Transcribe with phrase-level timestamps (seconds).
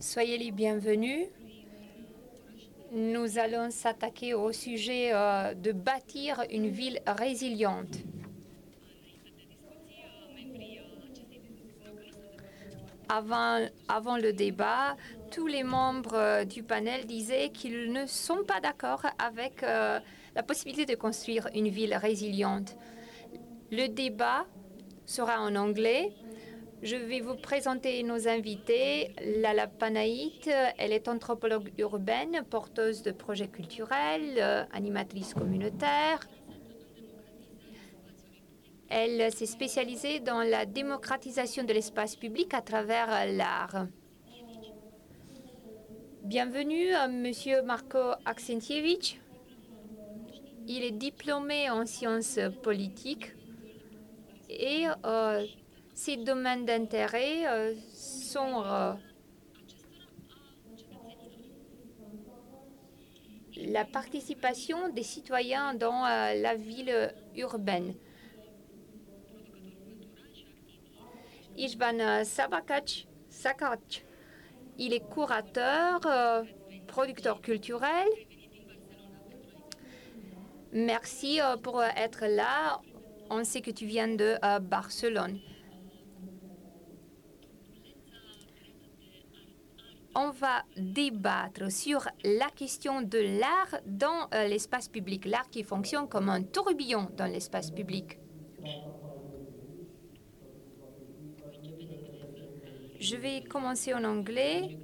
[0.00, 1.26] Soyez les bienvenus.
[2.90, 7.98] Nous allons s'attaquer au sujet euh, de bâtir une ville résiliente.
[13.10, 13.58] Avant,
[14.16, 14.96] le débat,
[15.30, 20.00] tous les membres euh, du panel disaient qu'ils ne sont pas d'accord avec euh,
[20.34, 22.74] la possibilité de construire une ville résiliente.
[23.70, 24.46] Le débat
[25.04, 26.14] sera en anglais.
[26.82, 29.12] Je vais vous présenter nos invités.
[29.22, 30.48] Lala Panaït,
[30.78, 36.20] elle est anthropologue urbaine, porteuse de projets culturels, euh, animatrice communautaire.
[38.88, 43.86] Elle s'est spécialisée dans la démocratisation de l'espace public à travers l'art.
[46.24, 49.20] Bienvenue à Monsieur Marco Aksentievich.
[50.66, 53.34] Il est diplômé en sciences politiques
[54.48, 55.44] et euh,
[55.94, 58.92] ses domaines d'intérêt euh, sont euh,
[63.56, 67.94] la participation des citoyens dans la ville urbaine.
[72.24, 73.06] Sabakac,
[74.78, 76.00] il est curateur,
[76.86, 78.08] producteur culturel.
[80.72, 82.80] Merci pour être là
[83.30, 85.38] on sait que tu viens de euh, Barcelone.
[90.14, 96.08] On va débattre sur la question de l'art dans euh, l'espace public, l'art qui fonctionne
[96.08, 98.18] comme un tourbillon dans l'espace public.
[102.98, 104.78] Je vais commencer en anglais,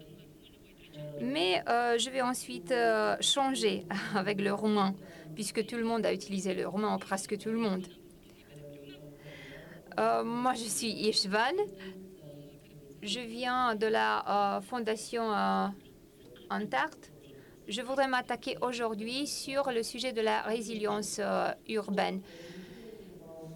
[1.20, 2.72] mais euh, je vais ensuite
[3.20, 4.94] changer avec le roman,
[5.34, 7.86] puisque tout le monde a utilisé le roman, presque tout le monde.
[9.98, 11.56] Euh, moi, je suis Ishvan.
[13.06, 15.68] Je viens de la euh, fondation euh,
[16.50, 16.98] Antart.
[17.68, 21.20] Je voudrais m'attaquer aujourd'hui sur le sujet de la résilience
[21.68, 22.20] urbaine.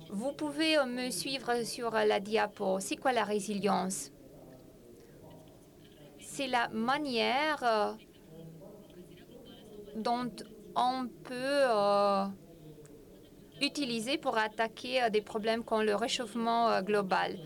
[0.09, 2.79] Vous pouvez me suivre sur la diapo.
[2.79, 4.13] C'est quoi la résilience?
[6.21, 7.97] C'est la manière
[9.97, 10.31] dont
[10.77, 11.67] on peut
[13.61, 17.37] utilisé pour attaquer euh, des problèmes comme le réchauffement euh, global.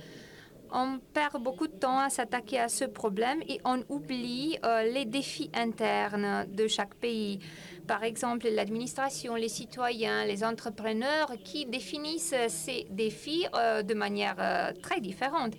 [0.77, 5.05] On perd beaucoup de temps à s'attaquer à ce problème et on oublie euh, les
[5.05, 7.39] défis internes de chaque pays.
[7.87, 15.53] Par exemple, l'administration, les citoyens, les entrepreneurs qui définissent ces défis de manière très différente.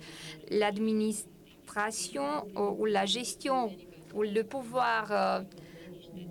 [0.50, 3.72] L'administration ou la gestion
[4.12, 5.44] ou le pouvoir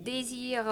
[0.04, 0.66] désire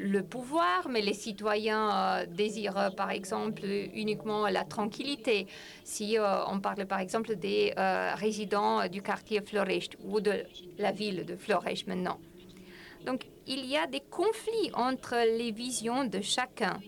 [0.00, 5.46] le pouvoir, mais les citoyens euh, désirent euh, par exemple uniquement la tranquillité.
[5.84, 7.72] Si euh, on parle par exemple des
[8.14, 10.44] résidents du quartier Florecht ou de
[10.78, 12.18] la ville de Florecht maintenant.
[13.04, 16.80] Donc il y a des conflits entre les visions de chacun.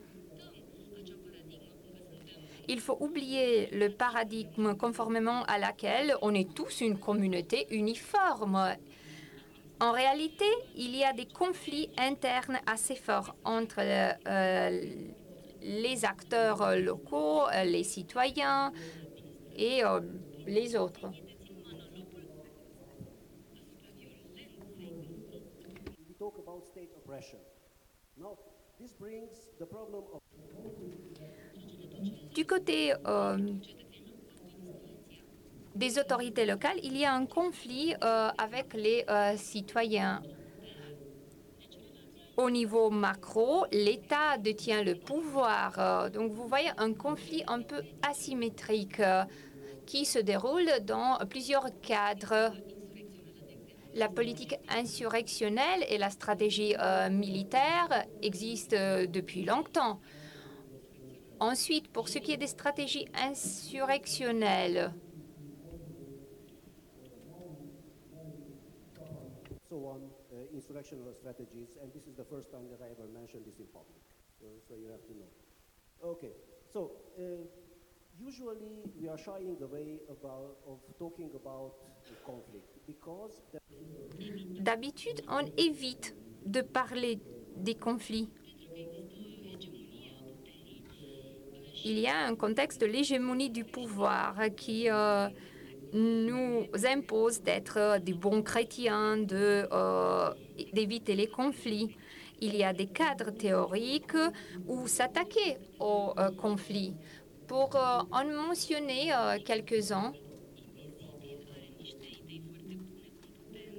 [2.68, 8.76] Il faut oublier le paradigme conformément à laquelle on est tous une communauté uniforme
[9.80, 10.44] en réalité,
[10.76, 14.80] il y a des conflits internes assez forts entre euh,
[15.60, 18.72] les acteurs locaux, euh, les citoyens
[19.56, 20.00] et euh,
[20.46, 21.10] les autres.
[32.34, 32.92] Du côté
[35.74, 40.22] des autorités locales, il y a un conflit euh, avec les euh, citoyens.
[42.36, 45.78] Au niveau macro, l'État détient le pouvoir.
[45.78, 49.02] Euh, donc vous voyez un conflit un peu asymétrique
[49.86, 52.52] qui se déroule dans plusieurs cadres.
[53.94, 56.74] La politique insurrectionnelle et la stratégie
[57.10, 60.00] militaire existent depuis longtemps.
[61.40, 64.94] Ensuite, pour ce qui est des stratégies insurrectionnelles,
[69.72, 73.44] so on uh, insurrectional strategies, and this is the first time that I ever mentioned
[73.48, 74.04] this in public,
[74.38, 75.30] so, so you have to know.
[76.12, 76.32] Okay,
[76.70, 77.22] so uh,
[78.20, 81.72] usually we are shying away about, of talking about
[82.26, 83.32] conflict because
[84.60, 86.14] D'habitude, on évite
[86.44, 87.18] de parler
[87.56, 88.28] des conflits.
[91.84, 95.28] Il y a un contexte de l'hégémonie du pouvoir qui euh,
[95.92, 100.30] nous impose d'être des bons chrétiens, euh,
[100.72, 101.96] d'éviter les conflits.
[102.40, 104.16] Il y a des cadres théoriques
[104.66, 106.94] où s'attaquer aux euh, conflits.
[107.46, 109.10] Pour euh, en mentionner
[109.44, 110.12] quelques-uns,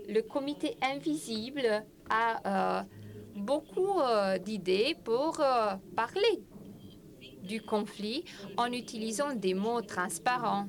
[0.07, 2.83] le comité invisible a euh,
[3.35, 6.43] beaucoup euh, d'idées pour euh, parler
[7.43, 8.23] du conflit
[8.57, 10.67] en utilisant des mots transparents.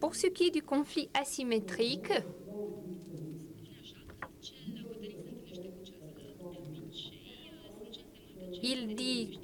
[0.00, 2.10] Pour ce qui est du conflit asymétrique,
[8.62, 9.38] il dit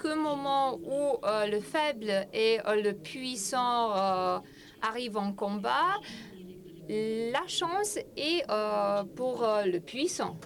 [0.00, 4.38] qu'au moment où euh, le faible et euh, le puissant euh,
[4.82, 5.98] arrivent en combat,
[6.88, 8.46] la chance est
[9.16, 10.38] pour le puissant.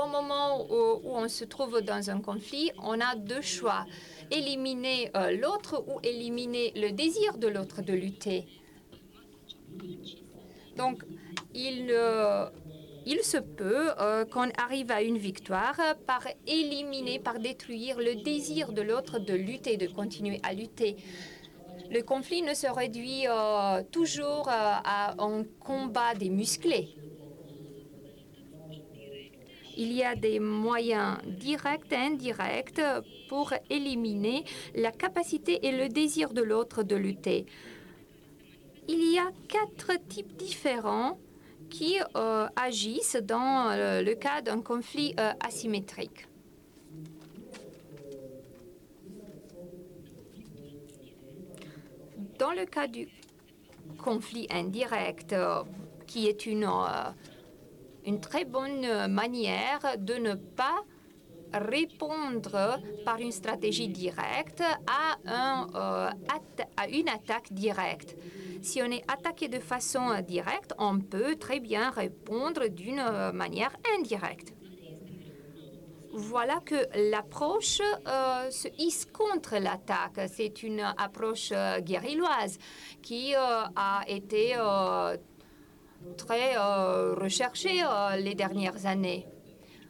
[0.00, 3.86] Au moment où on se trouve dans un conflit, on a deux choix.
[4.30, 8.46] Éliminer euh, l'autre ou éliminer le désir de l'autre de lutter.
[10.76, 11.02] Donc,
[11.54, 11.90] il,
[13.22, 18.82] se peut euh, qu'on arrive à une victoire par éliminer, par détruire le désir de
[18.82, 20.96] l'autre de lutter, de continuer à lutter.
[21.90, 26.94] Le conflit ne se réduit euh, toujours à un combat des musclés.
[29.76, 32.82] Il y a des moyens directs et indirects
[33.28, 34.44] pour éliminer
[34.74, 37.46] la capacité et le désir de l'autre de lutter.
[38.88, 41.18] Il y a quatre types différents
[41.70, 46.26] qui euh, agissent dans euh, le cas d'un conflit euh, asymétrique.
[52.38, 53.06] Dans le cas du
[54.02, 55.34] conflit indirect,
[56.06, 56.66] qui est une,
[58.04, 60.84] une très bonne manière de ne pas
[61.52, 66.10] répondre par une stratégie directe à, un, euh,
[66.76, 68.16] à une attaque directe.
[68.62, 73.32] Si on est attaqué de façon euh, directe, on peut très bien répondre d'une euh,
[73.32, 74.54] manière indirecte.
[76.12, 80.20] Voilà que l'approche euh, se hisse contre l'attaque.
[80.26, 82.58] C'est une approche euh, guérilloise
[83.00, 83.38] qui euh,
[83.76, 85.16] a été euh,
[86.16, 89.26] très euh, recherchée euh, les dernières années.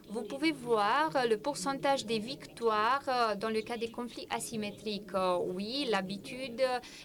[0.08, 5.12] Vous pouvez voir le pourcentage des victoires euh, dans le cas des conflits asymétriques.
[5.54, 6.62] Oui, l'habitude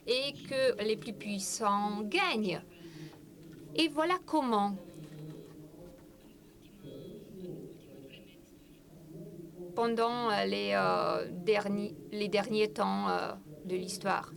[0.08, 2.62] est que les plus puissants gagnent.
[3.76, 4.76] Et voilà comment.
[9.76, 10.72] pendant les,
[11.32, 13.08] derniers, les derniers temps
[13.66, 14.32] de l'histoire.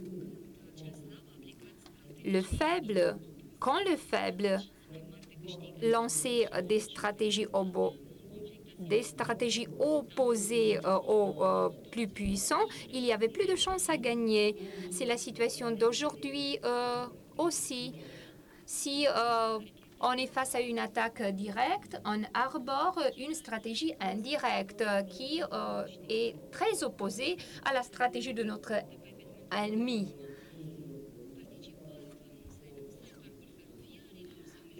[2.24, 3.16] Le faible,
[3.58, 4.60] quand le faible
[5.82, 7.46] lançait des stratégies
[9.78, 14.56] opposées euh, aux euh, plus puissants, il y avait plus de chances à gagner.
[14.90, 17.06] C'est la situation d'aujourd'hui euh,
[17.36, 17.94] aussi.
[18.66, 19.06] Si
[20.00, 25.40] on est face à une attaque directe, on arbore une stratégie indirecte qui
[26.10, 28.74] est très opposée à la stratégie de notre
[29.50, 30.14] ennemi.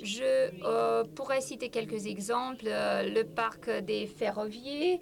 [0.02, 2.66] Je euh, pourrais citer quelques exemples.
[2.66, 4.98] Euh, le parc des ferroviaires,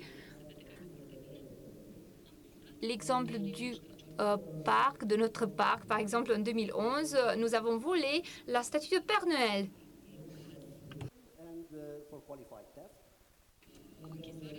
[2.82, 3.74] l'exemple du
[4.20, 5.84] euh, parc, de notre parc.
[5.84, 9.68] Par exemple, en 2011, euh, nous avons volé la statue de Père Noël.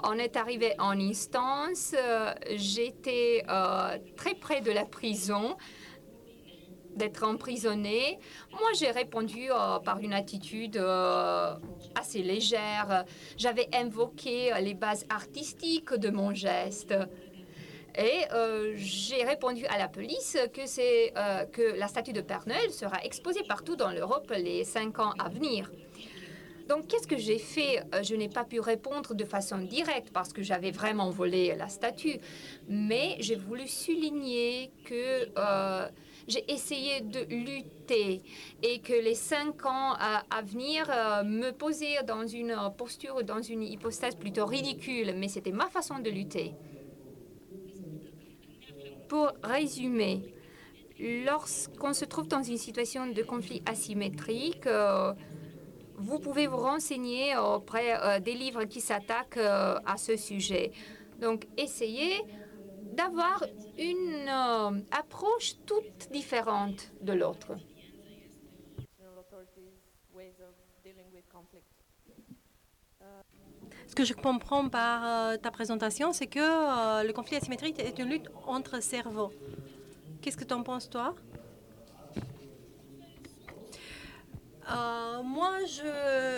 [0.04, 1.96] On est arrivé en instance.
[2.56, 3.44] J'étais
[4.16, 5.58] très près de la prison,
[6.98, 8.20] d'être emprisonné.
[8.52, 11.54] Moi, j'ai répondu euh, par une attitude euh,
[11.96, 13.06] assez légère.
[13.38, 16.94] J'avais invoqué les bases artistiques de mon geste.
[17.98, 21.14] Et euh, j'ai répondu à la police que, c'est,
[21.52, 25.30] que la statue de Père Noël sera exposée partout dans l'Europe les cinq ans à
[25.30, 25.72] venir.
[26.70, 27.82] Donc, qu'est-ce que j'ai fait?
[28.04, 32.20] Je n'ai pas pu répondre de façon directe parce que j'avais vraiment volé la statue,
[32.68, 35.30] mais j'ai voulu souligner que
[36.28, 38.22] j'ai essayé de lutter
[38.62, 43.24] et que les cinq ans à, à venir euh, me posaient dans une euh, posture,
[43.24, 46.54] dans une hypostase plutôt ridicule, mais c'était ma façon de lutter.
[49.08, 50.34] Pour résumer,
[51.00, 55.14] lorsqu'on se trouve dans une situation de conflit asymétrique, euh,
[55.96, 60.72] vous pouvez vous renseigner auprès euh, des livres qui s'attaquent euh, à ce sujet.
[61.20, 62.22] Donc, essayez
[62.98, 63.44] d'avoir
[63.78, 67.52] une euh, approche toute différente de l'autre.
[73.88, 78.00] Ce que je comprends par euh, ta présentation, c'est que euh, le conflit asymétrique est
[78.00, 79.32] une lutte entre cerveaux.
[80.22, 81.16] Qu'est-ce que tu en penses, toi?
[85.24, 85.52] Moi,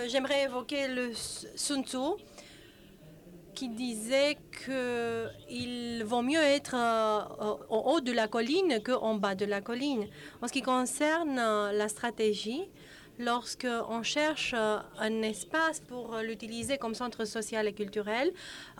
[0.07, 1.97] j'aimerais évoquer le Sun Tzu,
[3.59, 9.43] qui disait qu'il vaut mieux être euh, au haut de la colline qu'en bas de
[9.43, 10.07] la colline.
[10.41, 12.69] En ce qui concerne euh, la stratégie,
[13.17, 18.31] lorsqu'on cherche euh, un espace pour l'utiliser comme centre social et culturel,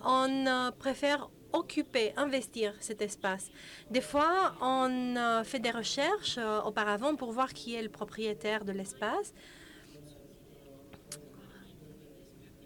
[0.05, 3.49] on euh, préfère occuper, investir cet espace.
[3.89, 8.65] Des fois, on euh, fait des recherches euh, auparavant pour voir qui est le propriétaire
[8.65, 9.33] de l'espace.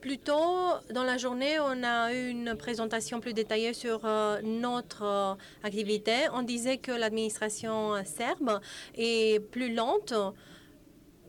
[0.03, 5.03] Plus tôt dans la journée, on a eu une présentation plus détaillée sur euh, notre
[5.03, 5.33] euh,
[5.63, 6.27] activité.
[6.33, 8.59] On disait que l'administration serbe
[8.95, 10.13] est plus lente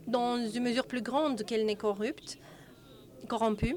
[0.08, 3.76] dans une mesure plus grande qu'elle n'est corrompue.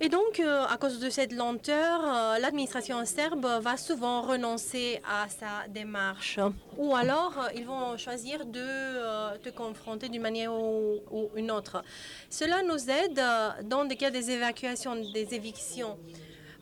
[0.00, 5.28] Et donc, euh, à cause de cette lenteur, euh, l'administration serbe va souvent renoncer à
[5.28, 6.40] sa démarche.
[6.76, 11.84] Ou alors, euh, ils vont choisir de te confronter d'une manière ou, ou une autre.
[12.28, 13.22] Cela nous aide
[13.68, 15.96] dans des cas des évacuations, des évictions.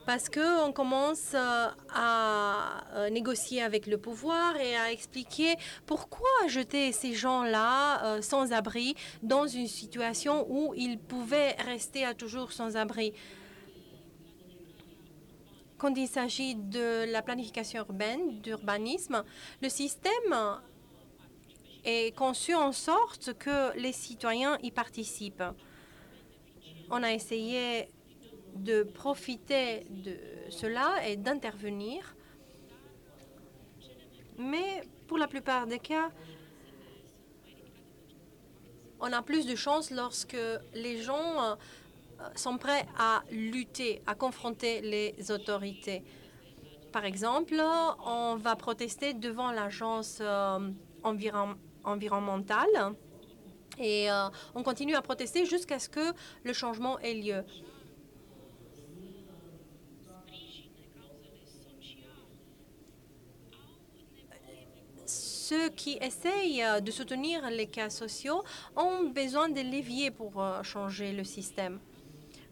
[0.05, 5.55] Parce qu'on commence euh, à euh, négocier avec le pouvoir et à expliquer
[5.85, 12.13] pourquoi jeter ces gens-là euh, sans abri dans une situation où ils pouvaient rester à
[12.13, 13.13] toujours sans abri.
[15.77, 19.23] Quand il s'agit de la planification urbaine, d'urbanisme,
[19.61, 20.59] le système
[21.85, 25.43] est conçu en sorte que les citoyens y participent.
[26.89, 27.87] On a essayé
[28.53, 30.15] de profiter de
[30.49, 32.15] cela et d'intervenir.
[34.37, 36.09] Mais pour la plupart des cas,
[38.99, 40.37] on a plus de chance lorsque
[40.73, 41.55] les gens euh,
[42.35, 46.03] sont prêts à lutter, à confronter les autorités.
[46.91, 47.61] Par exemple,
[48.05, 50.59] on va protester devant l'agence euh,
[51.03, 52.93] environ- environnementale
[53.79, 57.43] et euh, on continue à protester jusqu'à ce que le changement ait lieu.
[65.49, 68.45] Ceux qui essayent euh, de soutenir les cas sociaux
[68.77, 71.79] ont besoin de leviers pour euh, changer le système.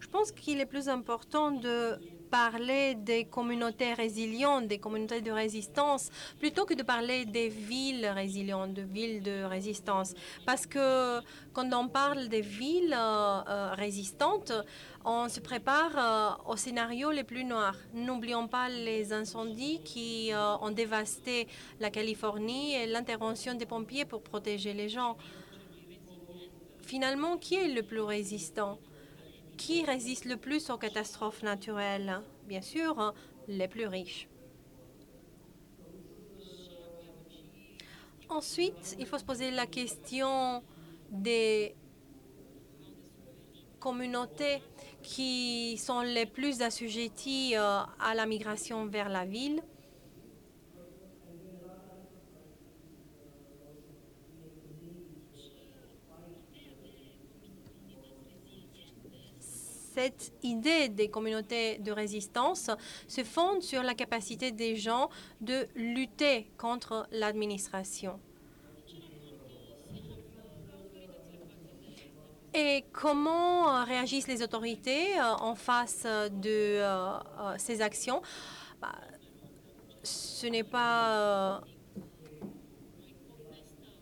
[0.02, 1.98] Je pense qu'il est plus important de
[2.32, 6.10] parler des communautés résilientes, des communautés de résistance,
[6.40, 10.14] plutôt que de parler des villes résilientes, de villes de résistance.
[10.46, 11.20] Parce que
[11.54, 14.54] quand on parle des villes euh, euh, résistantes,
[15.04, 17.76] on se prépare euh, aux scénarios les plus noirs.
[17.94, 21.48] N'oublions pas les incendies qui ont dévasté
[21.80, 25.18] la Californie et l'intervention des pompiers pour protéger les gens.
[26.82, 28.80] Finalement, qui est le plus résistant?
[29.58, 32.22] Qui résiste le plus aux catastrophes naturelles?
[32.48, 33.14] Bien sûr, hein,
[33.48, 34.28] les plus riches.
[38.30, 40.64] Ensuite, il faut se poser la question
[41.10, 41.76] des
[43.80, 44.62] communautés
[45.04, 49.62] qui sont les plus assujetties euh, à la migration vers la ville.
[59.94, 62.70] Cette idée des communautés de résistance
[63.08, 65.10] se fonde sur la capacité des gens
[65.42, 68.20] de lutter contre l'administration.
[72.54, 77.18] Et comment euh, réagissent les autorités euh, en face de euh,
[77.58, 78.22] ces actions?
[78.82, 78.96] Bah,
[80.04, 81.62] Ce n'est pas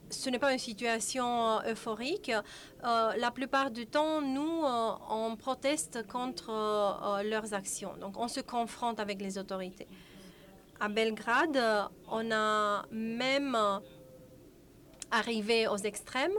[0.09, 2.31] ce n'est pas une situation euh, euphorique.
[2.83, 7.95] Euh, la plupart du temps, nous, euh, on proteste contre leurs actions.
[7.97, 9.87] Donc, on se confronte avec les autorités.
[10.79, 11.59] À Belgrade,
[12.09, 13.57] on a même
[15.11, 16.31] arrivé aux extrêmes.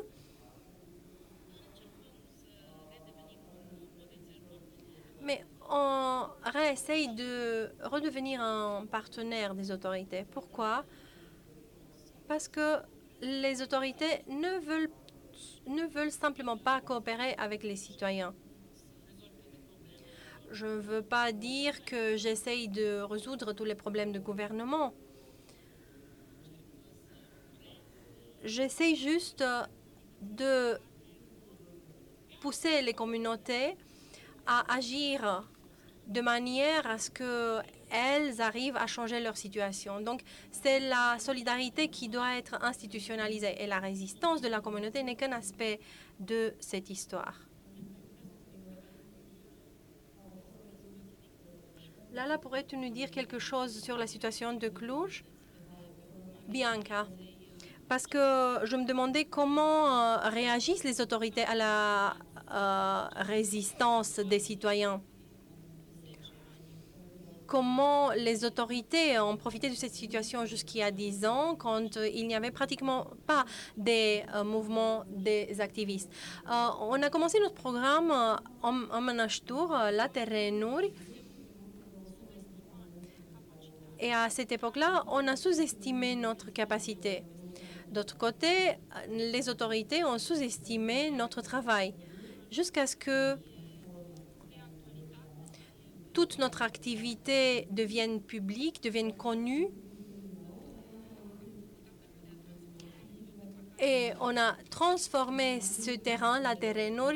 [5.23, 10.25] Mais on réessaye de redevenir un partenaire des autorités.
[10.33, 10.85] Pourquoi?
[12.27, 12.79] Parce que
[13.21, 14.59] les autorités ne
[15.87, 18.35] veulent, simplement pas coopérer avec les citoyens.
[20.50, 24.93] Je ne veux pas dire que j'essaye de résoudre tous les problèmes de gouvernement.
[28.43, 29.45] J'essaye juste
[30.23, 30.79] de
[32.41, 33.77] pousser les communautés
[34.47, 35.49] à agir
[36.07, 37.61] de manière à ce
[37.91, 40.01] qu'elles arrivent à changer leur situation.
[40.01, 45.17] Donc, c'est la solidarité qui doit être institutionnalisée et la résistance de la communauté n'est
[45.17, 45.81] qu'un aspect
[46.19, 47.41] de cette histoire.
[52.13, 55.25] Lala, pourrais-tu nous dire quelque chose sur la situation de Cluj?
[56.49, 57.07] Bianca,
[57.89, 62.17] parce que je me demandais comment euh, réagissent les autorités à la
[62.53, 65.01] euh, résistance des citoyens
[67.50, 70.47] comment les autorités ont profité de cette situation
[70.83, 73.45] a 10 ans, quand euh, il n'y avait pratiquement pas
[73.76, 76.09] des euh, mouvements des activistes.
[76.49, 79.00] Euh, on a commencé notre programme euh, en, en
[79.90, 80.83] la Terrenur,
[83.99, 87.25] et à cette époque-là, on a sous-estimé notre capacité.
[87.90, 88.78] D'autre côté,
[89.09, 91.95] les autorités ont sous-estimé notre travail
[92.52, 93.37] jusqu'à ce que
[96.21, 99.69] toute notre activité devienne publique, devienne connue.
[103.79, 107.15] Et on a transformé ce terrain, la Terrenur,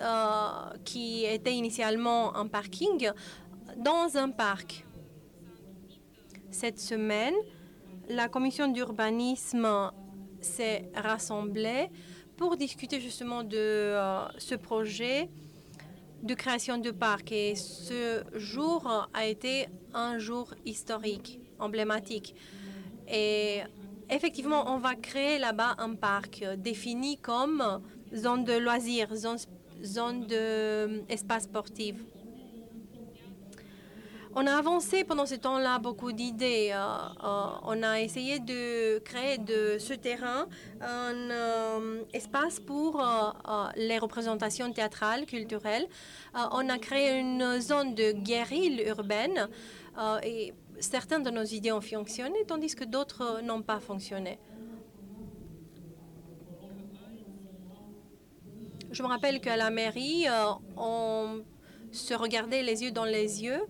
[0.00, 3.12] euh, qui était initialement un parking,
[3.76, 4.84] dans un parc.
[6.50, 7.36] Cette semaine,
[8.08, 9.92] la commission d'urbanisme
[10.40, 11.88] s'est rassemblée
[12.36, 15.30] pour discuter justement de euh, ce projet
[16.22, 17.32] de création de parc.
[17.32, 22.34] Et ce jour a été un jour historique, emblématique.
[23.08, 23.60] Et
[24.08, 27.80] effectivement, on va créer là-bas un parc euh, défini comme
[28.14, 29.38] zone de loisirs, zone,
[29.82, 31.96] zone d'espace sportif.
[34.36, 36.70] On a avancé pendant ce temps-là beaucoup d'idées.
[36.72, 40.46] Euh, euh, on a essayé de créer de ce terrain
[40.80, 43.02] un euh, espace pour
[43.76, 45.88] les représentations théâtrales, culturelles.
[46.34, 49.48] On a créé une zone de guérille urbaine
[50.22, 54.38] et certaines de nos idées ont fonctionné, tandis que d'autres n'ont pas fonctionné.
[58.92, 60.26] Je me rappelle qu'à la mairie,
[60.76, 61.42] on
[61.90, 63.66] se regardait les yeux dans les yeux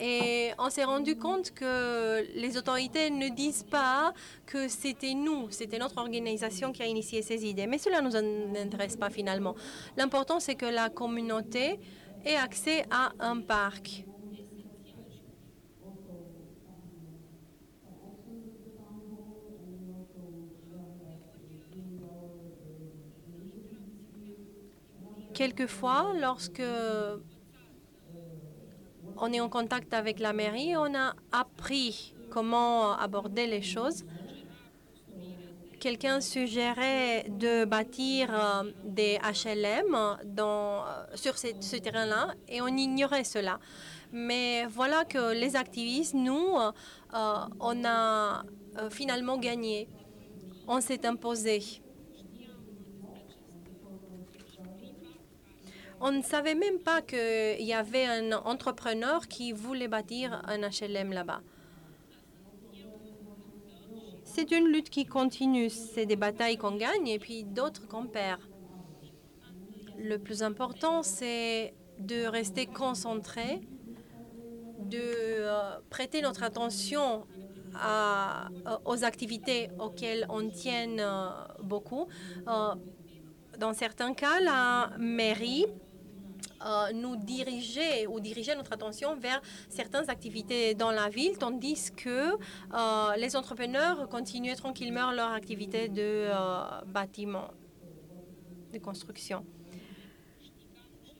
[0.00, 4.12] Et on s'est rendu compte que les autorités ne disent pas
[4.44, 7.66] que c'était nous, c'était notre organisation qui a initié ces idées.
[7.66, 8.16] Mais cela ne nous
[8.58, 9.54] intéresse pas finalement.
[9.96, 11.78] L'important, c'est que la communauté
[12.24, 14.04] ait accès à un parc.
[25.34, 26.62] Quelquefois, lorsque
[29.24, 34.04] on est en contact avec la mairie, on a appris comment aborder les choses.
[35.80, 40.84] Quelqu'un suggérait de bâtir euh, des HLM euh,
[41.14, 43.58] sur ce, terrain-là et on ignorait cela.
[44.12, 48.42] Mais voilà que les activistes, nous, euh, on a
[48.90, 49.88] finalement gagné.
[50.68, 51.83] On s'est imposé.
[56.00, 61.12] On ne savait même pas qu'il y avait un entrepreneur qui voulait bâtir un HLM
[61.12, 61.40] là-bas.
[64.24, 65.70] C'est une lutte qui continue.
[65.70, 68.40] C'est des batailles qu'on gagne et puis d'autres qu'on perd.
[69.96, 73.60] Le plus important, c'est de rester concentré,
[74.80, 77.26] de euh, prêter notre attention
[77.76, 81.28] euh, aux activités auxquelles on tient euh,
[81.62, 82.08] beaucoup.
[82.46, 85.66] Dans certains cas, la mairie
[86.64, 92.32] euh, nous dirigeait ou dirigeait notre attention vers certaines activités dans la ville, tandis que
[92.32, 97.48] euh, les entrepreneurs continuaient tranquillement leur activité de euh, bâtiment,
[98.72, 99.44] de construction.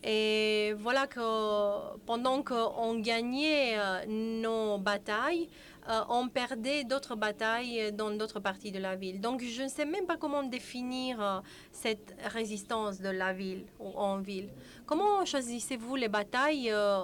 [0.06, 5.48] Et voilà que pendant qu'on gagnait nos batailles,
[5.88, 9.20] euh, on perdait d'autres batailles dans d'autres parties de la ville.
[9.20, 11.40] Donc je ne sais même pas comment définir euh,
[11.72, 14.50] cette résistance de la ville ou en ville.
[14.86, 17.02] Comment choisissez-vous les batailles euh,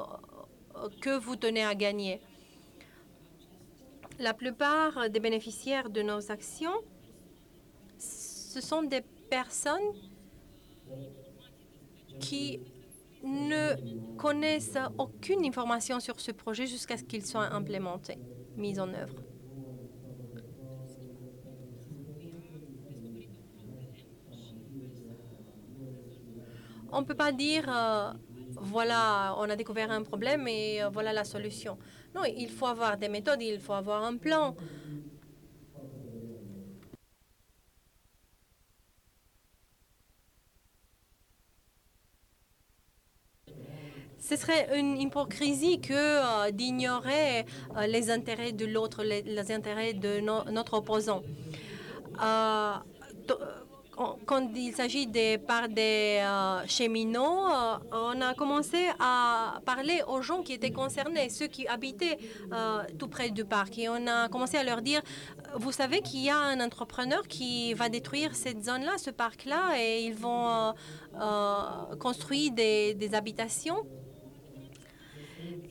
[1.01, 2.21] que vous tenez à gagner?
[4.19, 6.79] La plupart des bénéficiaires de nos actions,
[7.99, 9.95] ce sont des personnes
[12.19, 12.61] qui
[13.23, 18.19] ne connaissent aucune information sur ce projet jusqu'à ce qu'il soit implémenté,
[18.57, 19.25] mis en œuvre.
[26.89, 28.13] On ne peut pas dire, euh,
[28.57, 31.79] voilà, on a découvert un problème et euh, voilà la solution.
[32.15, 34.57] Non, il faut avoir des méthodes, il faut avoir un plan.
[44.21, 50.21] Ce serait une hypocrisie que euh, d'ignorer euh, les intérêts de l'autre, les, intérêts de
[50.21, 51.23] no- notre opposant.
[52.23, 52.75] Euh,
[54.27, 56.23] quand- il s'agit des par des
[56.67, 57.45] cheminots,
[57.93, 62.17] on a commencé à parler aux gens qui étaient concernés, ceux qui habitaient
[62.99, 63.77] tout près du parc.
[63.79, 65.03] Et on a commencé à leur dire,
[65.55, 70.05] vous savez qu'il y a un entrepreneur qui va détruire cette zone-là, ce parc-là, et
[70.07, 70.73] ils vont
[71.99, 73.85] construire des habitations.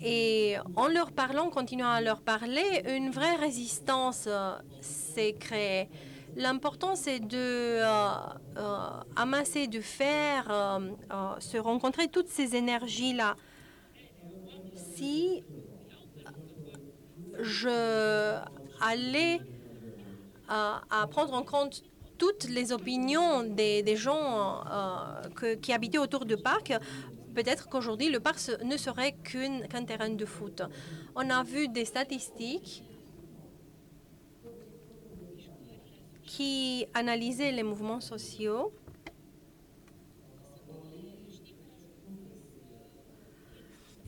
[0.01, 5.89] Et en leur parlant, continuant à leur parler, une vraie résistance euh, s'est créée.
[6.35, 8.09] L'important, c'est de euh,
[8.57, 13.35] euh, amasser, euh, euh, se rencontrer toutes ces énergies-là.
[14.95, 15.43] Si
[17.39, 18.37] je
[18.81, 19.41] allais
[20.47, 21.83] à prendre en compte
[22.17, 24.63] toutes les opinions des, gens
[25.61, 26.73] qui habitaient autour du parc,
[27.39, 28.39] peut-être qu'aujourd'hui, le parc
[28.71, 30.61] ne serait qu'un terrain de foot.
[31.15, 32.83] On a vu des statistiques
[36.25, 38.73] qui analysaient les mouvements sociaux.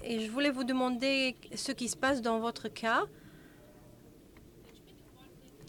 [0.03, 3.03] Et je voulais vous demander ce qui se passe dans votre cas.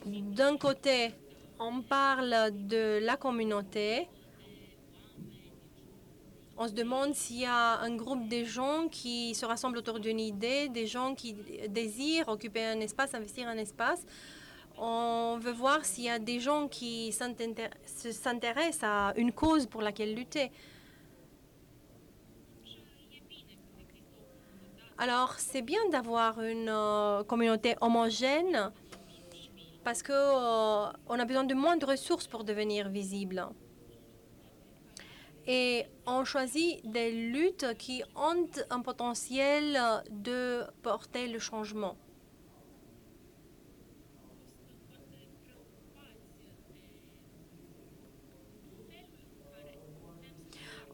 [0.05, 1.15] D'un côté,
[1.61, 4.09] on parle de la communauté.
[6.59, 10.21] On se demande s'il y a un groupe de gens qui se rassemblent autour d'une
[10.21, 11.35] idée, des gens qui
[11.69, 14.05] désirent occuper un espace, investir un espace.
[14.77, 19.67] On veut voir s'il y a des gens qui s'intér- se- s'intéressent à une cause
[19.67, 20.51] pour laquelle lutter.
[24.99, 28.71] Alors, c'est bien d'avoir une euh, communauté homogène
[29.85, 33.49] parce que euh, a besoin de moins de ressources pour devenir visible.
[35.47, 39.79] Et on choisit des luttes qui ont un potentiel
[40.11, 41.97] de porter le changement.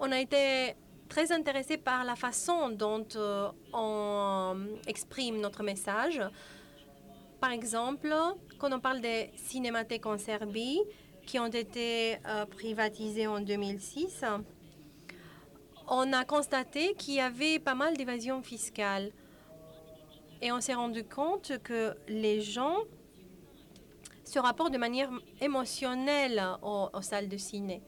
[0.00, 0.76] On a été
[1.08, 4.56] très intéressé par la façon dont euh, on
[4.86, 6.22] exprime notre message.
[7.40, 8.14] Par exemple,
[8.58, 10.80] quand on parle des cinémathèques en Serbie
[11.28, 14.24] qui ont été euh, privatisées en 2006,
[15.86, 19.12] on a constaté qu'il y avait pas mal d'évasion fiscale.
[20.40, 22.78] Et on s'est rendu compte que les gens
[24.24, 25.10] se rapportent de manière
[25.42, 27.82] émotionnelle aux, aux salles de ciné.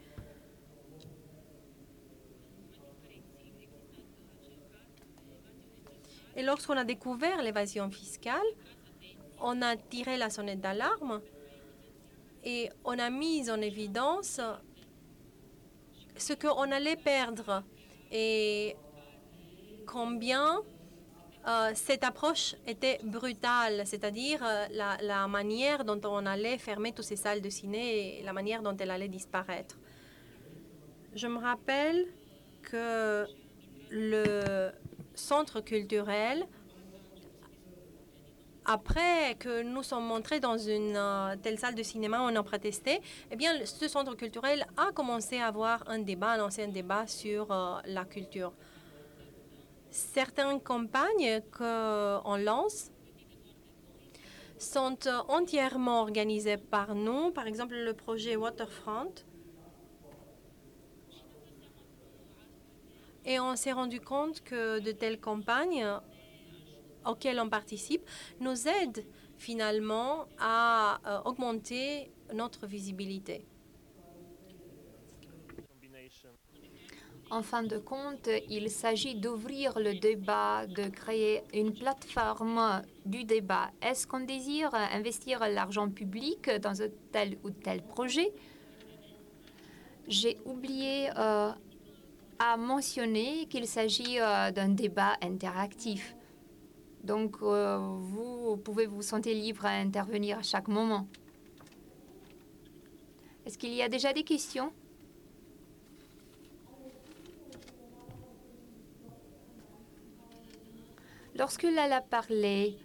[6.36, 8.50] Et lorsqu'on a découvert l'évasion fiscale,
[9.40, 11.22] on a tiré la sonnette d'alarme
[12.44, 14.40] et on a mis en évidence
[16.16, 17.62] ce qu'on allait perdre
[18.10, 18.76] et
[19.86, 20.60] combien
[21.48, 27.06] euh, cette approche était brutale, c'est-à-dire euh, la, la manière dont on allait fermer toutes
[27.06, 29.78] ces salles de ciné et la manière dont elles allaient disparaître.
[31.14, 32.06] Je me rappelle
[32.62, 33.26] que
[33.90, 34.70] le
[35.14, 36.46] centre culturel,
[38.70, 43.00] après que nous sommes montrés dans une euh, telle salle de cinéma, on a protesté,
[43.32, 47.50] eh bien, ce centre culturel a commencé à avoir un débat, un ancien débat sur
[47.50, 48.52] euh, la culture.
[49.90, 52.92] Certaines campagnes qu'on lance
[54.56, 57.32] sont euh, entièrement organisées par nous.
[57.32, 59.14] Par exemple, le projet Waterfront.
[63.24, 65.84] Et on s'est rendu compte que de telles campagnes
[67.06, 68.02] auxquelles on participe
[68.40, 69.04] nous aident
[69.38, 73.46] finalement à euh, augmenter notre visibilité.
[77.30, 83.70] En fin de compte, il s'agit d'ouvrir le débat, de créer une plateforme du débat.
[83.80, 88.32] Est-ce qu'on désire investir l'argent public dans un tel ou tel projet?
[90.08, 91.52] J'ai oublié euh,
[92.40, 96.16] à mentionner qu'il s'agit euh, d'un débat interactif.
[97.04, 101.08] Donc, euh, vous pouvez vous sentir libre à intervenir à chaque moment.
[103.46, 104.72] Est-ce qu'il y a déjà des questions?
[111.34, 112.76] Lorsque Lala parlait,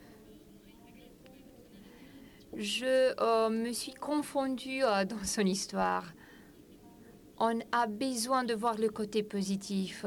[2.55, 6.13] je euh, me suis confondue euh, dans son histoire.
[7.37, 10.05] On a besoin de voir le côté positif.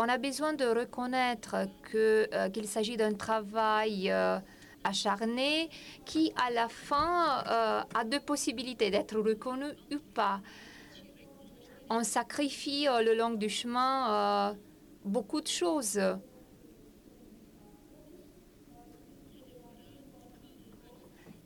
[0.00, 1.56] On a besoin de reconnaître
[1.96, 4.38] euh, qu'il s'agit d'un travail euh,
[4.84, 5.68] acharné
[6.04, 10.40] qui, à la fin, euh, a deux possibilités d'être reconnu ou pas.
[11.90, 14.54] On sacrifie le long du chemin
[15.04, 15.98] beaucoup de choses.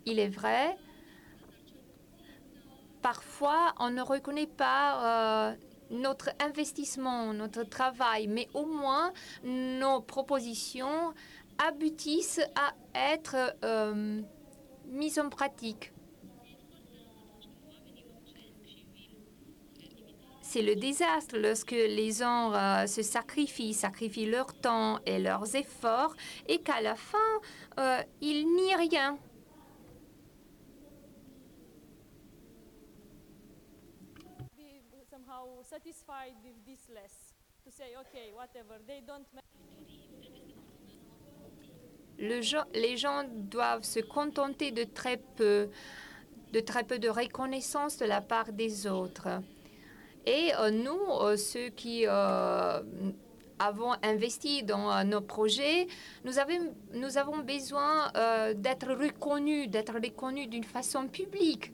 [0.04, 0.76] Il est vrai,
[3.00, 5.54] parfois on ne reconnaît pas
[5.92, 9.12] notre investissement, notre travail, mais au moins
[9.44, 11.14] nos propositions
[11.58, 12.74] aboutissent à
[13.14, 14.22] être euh,
[14.86, 15.92] mises en pratique.
[20.52, 26.14] c'est le désastre lorsque les gens euh, se sacrifient, sacrifient leur temps et leurs efforts
[26.46, 27.32] et qu'à la fin,
[27.80, 29.18] euh, il n'y a rien.
[42.74, 45.70] Les gens doivent se contenter de très peu,
[46.52, 49.28] de très peu de reconnaissance de la part des autres.
[50.26, 52.80] Et euh, nous, euh, ceux qui euh,
[53.58, 55.88] avons investi dans nos projets,
[56.24, 58.12] nous, avons- nous avons besoin
[58.54, 61.72] d'être reconnus, d'être reconnus d'une façon publique.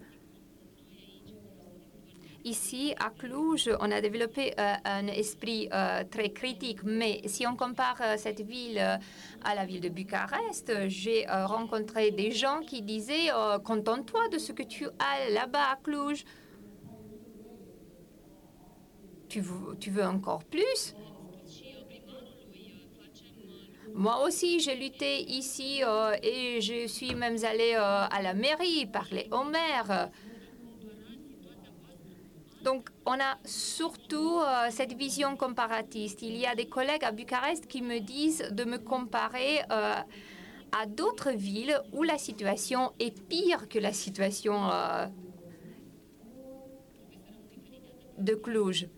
[2.45, 7.57] Ici, à Cluj, on a développé euh, un esprit euh, très critique, mais si on
[7.57, 13.31] compare euh, cette ville à la ville de Bucarest, j'ai rencontré des gens qui disaient
[13.65, 16.25] Contente-toi de ce que tu as là-bas à Cluj.
[19.29, 20.95] Tu veux, tu veux encore plus
[23.95, 25.83] Moi aussi, j'ai lutté ici
[26.23, 30.11] et je suis même allée à la mairie parler au maire.
[32.63, 36.23] Donc, on a surtout euh, cette vision comparatiste.
[36.23, 39.95] Il y a des collègues à Bucarest qui me disent de me comparer euh,
[40.73, 45.07] à d'autres villes où la situation est pire que la situation euh,
[48.19, 48.89] de Cluj.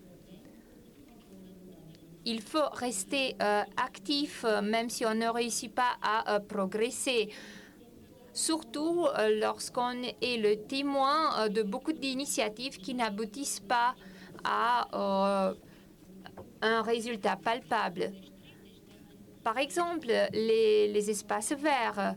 [2.25, 3.35] Il faut rester
[3.77, 7.29] actif même si on ne réussit pas à progresser
[8.41, 13.93] surtout euh, lorsqu'on est le témoin euh, de beaucoup d'initiatives qui n'aboutissent pas
[14.43, 15.53] à euh,
[16.61, 18.11] un résultat palpable.
[19.43, 22.15] Par exemple, les, espaces verts.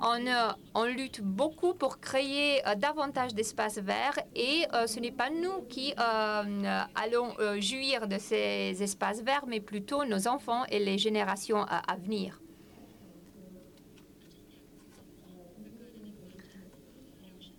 [0.00, 7.34] On, lutte beaucoup pour créer davantage d'espaces verts et ce n'est pas nous qui allons
[7.60, 12.40] jouir de ces espaces verts, mais plutôt nos enfants et les générations à venir.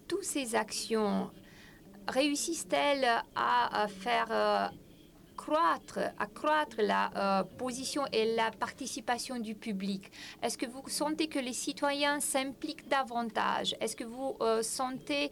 [0.10, 1.30] Toutes ces actions
[2.10, 4.68] réussissent-elles à, faire euh,
[5.38, 6.00] croître,
[6.80, 10.12] la euh, position et la participation du public?
[10.42, 13.76] Est-ce que vous sentez que les citoyens s'impliquent davantage?
[13.80, 15.30] Est-ce que vous euh, sentez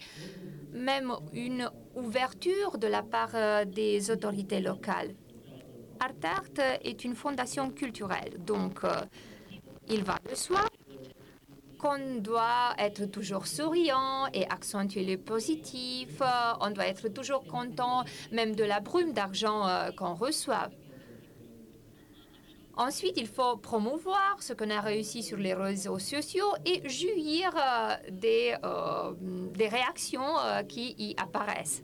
[0.72, 5.16] même une ouverture de la part des autorités locales?
[6.00, 8.82] Artart est une fondation culturelle, donc
[9.90, 10.62] il va de soi
[11.78, 16.22] qu'on doit être toujours souriant et accentuer le positif.
[16.22, 20.70] Euh, On doit être toujours content, même de la brume d'argent euh, qu'on reçoit.
[22.76, 27.96] Ensuite, il faut promouvoir ce qu'on a réussi sur les réseaux sociaux et jouir euh,
[28.12, 28.56] des,
[29.68, 30.36] réactions
[30.68, 31.84] qui y apparaissent.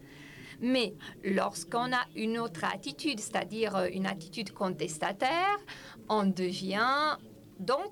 [0.61, 5.57] Mais lorsqu'on a une autre attitude, c'est-à-dire une attitude contestataire,
[6.09, 7.17] on devient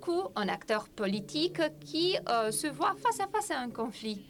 [0.01, 4.25] coup un acteur politique qui euh, se voit face à face à un conflit.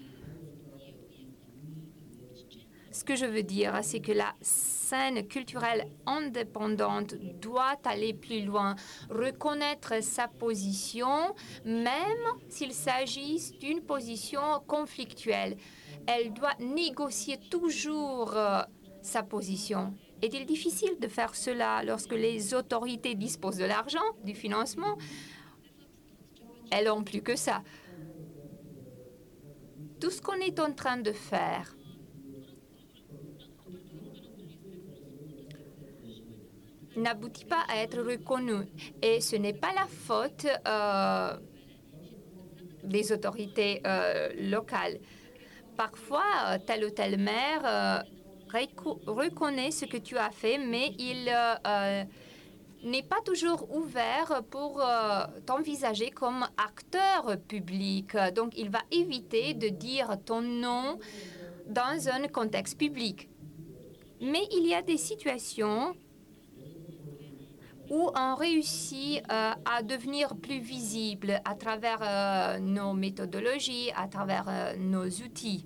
[2.92, 8.76] Ce que je veux dire, c'est que la scène culturelle indépendante doit aller plus loin,
[9.10, 15.56] reconnaître sa position, même s'il s'agit d'une position conflictuelle.
[16.06, 18.62] Elle doit négocier toujours euh,
[19.02, 19.94] sa position.
[20.22, 24.98] Est-il difficile de faire cela lorsque les autorités disposent de l'argent, du financement
[26.72, 27.64] Elles n'ont plus que ça.
[30.00, 31.76] Tout ce qu'on est en train de faire
[36.96, 38.56] n'aboutit pas à être reconnu.
[39.02, 41.38] Et ce n'est pas la faute euh,
[42.84, 45.00] des autorités euh, locales.
[45.78, 48.04] Parfois, euh, tel ou tel maire
[48.52, 51.30] reco- reconnaît ce que tu as fait, mais il
[52.84, 58.16] n'est pas toujours ouvert pour euh, t'envisager comme acteur public.
[58.36, 61.00] Donc, il va éviter de dire ton nom
[61.68, 63.30] dans un contexte public.
[64.22, 65.96] Mais il y a des situations
[67.90, 74.76] où on réussit euh, à devenir plus visible à travers euh, nos méthodologies, à travers
[74.78, 75.66] nos outils.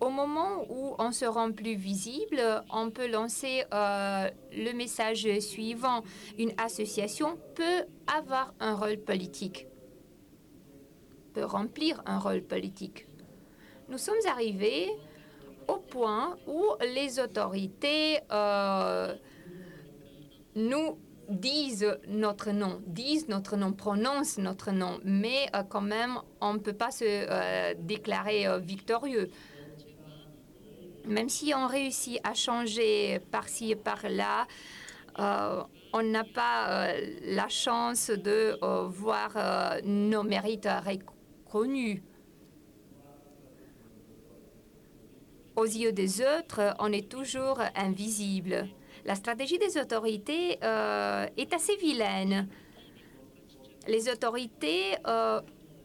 [0.00, 6.02] Au moment où on se rend plus visible, on peut lancer euh, le message suivant.
[6.38, 9.66] Une association peut avoir un rôle politique,
[11.34, 13.06] peut remplir un rôle politique.
[13.90, 14.88] Nous sommes arrivés
[15.68, 19.14] au point où les autorités euh,
[20.56, 26.54] nous disent notre nom, disent notre nom, prononcent notre nom, mais euh, quand même, on
[26.54, 29.28] ne peut pas se déclarer victorieux.
[31.10, 34.46] Même si on réussit à changer par-ci et par-là,
[35.18, 39.32] euh, on n'a pas euh, la chance de euh, voir
[39.82, 42.00] nos mérites reconnus.
[45.56, 48.68] Aux yeux des autres, on est toujours invisible.
[49.04, 52.48] La stratégie des autorités est assez vilaine.
[53.88, 54.94] Les autorités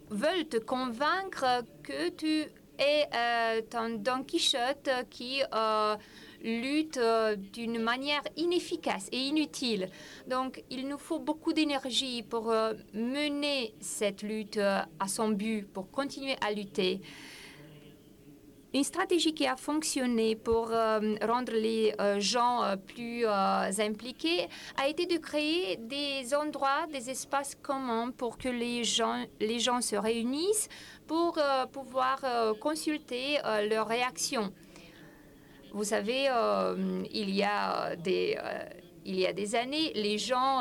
[0.10, 2.46] veulent te convaincre que tu
[2.80, 5.96] es euh, un Don Quichotte qui euh,
[6.44, 9.90] lutte euh, d'une manière inefficace et inutile.
[10.28, 12.54] Donc, il nous faut beaucoup d'énergie pour
[12.94, 17.02] mener cette lutte à son but, pour continuer à lutter.
[18.76, 24.90] Une stratégie qui a fonctionné pour euh, rendre les euh, gens euh, plus impliqués a
[24.90, 29.24] été de créer des endroits, des espaces communs pour que les gens,
[29.80, 30.68] se réunissent
[31.08, 31.40] pour
[31.72, 32.20] pouvoir
[32.60, 33.38] consulter
[33.70, 34.52] leurs réactions.
[35.74, 36.28] Vous savez,
[37.14, 40.60] il, y a des, années, les gens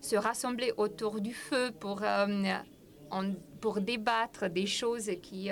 [0.00, 2.00] se rassemblaient autour du feu pour,
[3.80, 5.50] débattre des choses qui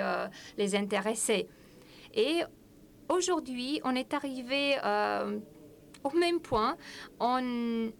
[0.57, 1.47] les intéressaient.
[2.13, 2.43] Et
[3.09, 5.39] aujourd'hui, on est arrivé euh,
[6.03, 6.77] au même point.
[7.19, 7.91] On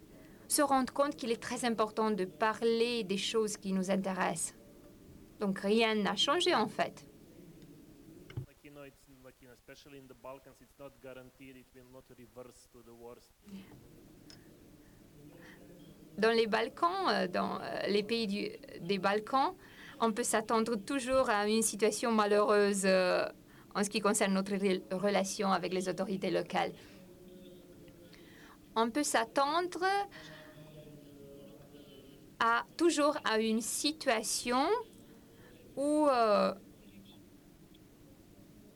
[0.47, 4.55] se rend compte qu'il est très important de parler des choses qui nous intéressent.
[5.39, 7.05] Donc rien n'a changé en fait.
[16.15, 19.55] Dans les Balkans, euh, dans euh, les pays des Balkans,
[19.99, 22.85] on peut s'attendre toujours à une situation malheureuse
[23.75, 26.71] en ce qui concerne notre rel- relation avec les autorités locales.
[28.75, 29.85] On peut s'attendre
[32.39, 34.65] à toujours à une situation
[35.75, 36.53] où euh,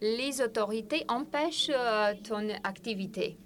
[0.01, 3.37] les autorités empêchent euh, ton activité.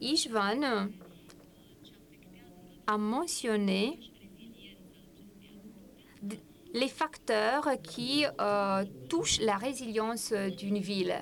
[0.00, 0.88] Ishvan
[2.86, 3.98] a mentionné
[6.72, 11.14] les facteurs qui euh, touchent la résilience d'une ville.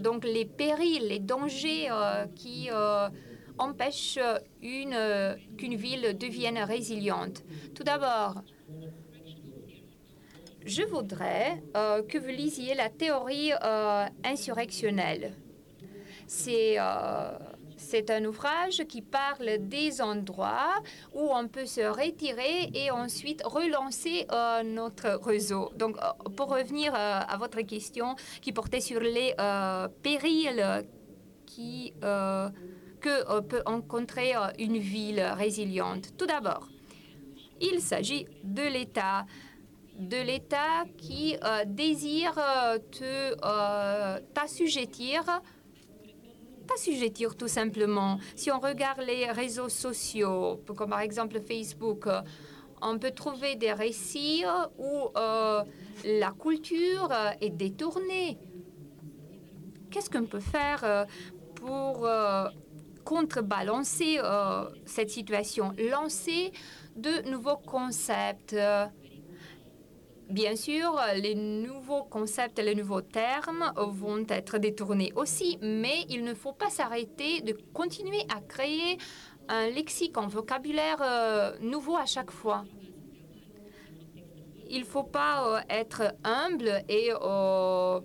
[0.00, 3.08] Donc les périls, les dangers euh, qui euh,
[3.58, 4.18] empêchent
[4.62, 4.96] une,
[5.56, 7.44] qu'une ville devienne résiliente.
[7.74, 8.42] Tout d'abord,
[10.66, 13.52] je voudrais que vous lisiez la théorie
[14.24, 15.34] insurrectionnelle.
[16.26, 16.78] C'est
[17.84, 24.26] c'est un ouvrage qui parle des endroits où on peut se retirer et ensuite relancer
[24.32, 25.70] euh, notre réseau.
[25.76, 29.34] Donc, euh, pour revenir euh, à votre question qui portait sur les
[30.02, 30.84] périls
[33.00, 36.16] que peut rencontrer une ville résiliente.
[36.16, 36.68] Tout d'abord,
[37.60, 39.26] il s'agit de l'État
[39.96, 42.34] de l'État qui désire
[42.90, 43.34] te
[44.32, 45.22] t'assujettir
[46.66, 48.18] t'assujettir tout simplement.
[48.36, 52.20] Si on regarde les réseaux sociaux, comme par exemple Facebook, euh,
[52.82, 54.44] on peut trouver des récits
[54.78, 55.62] où euh,
[56.04, 58.38] la culture euh, est détournée.
[59.90, 61.04] Qu'est-ce qu'on peut faire euh,
[61.54, 62.48] pour euh,
[63.04, 65.72] contrebalancer euh, cette situation?
[65.78, 66.52] Lancer
[66.96, 68.56] de nouveaux concepts.
[70.34, 76.24] Bien sûr, les nouveaux concepts et les nouveaux termes vont être détournés aussi, mais il
[76.24, 78.98] ne faut pas s'arrêter de continuer à créer
[79.48, 82.64] un lexique, un vocabulaire euh, nouveau à chaque fois.
[84.68, 88.00] Il ne faut pas euh, être humble et euh,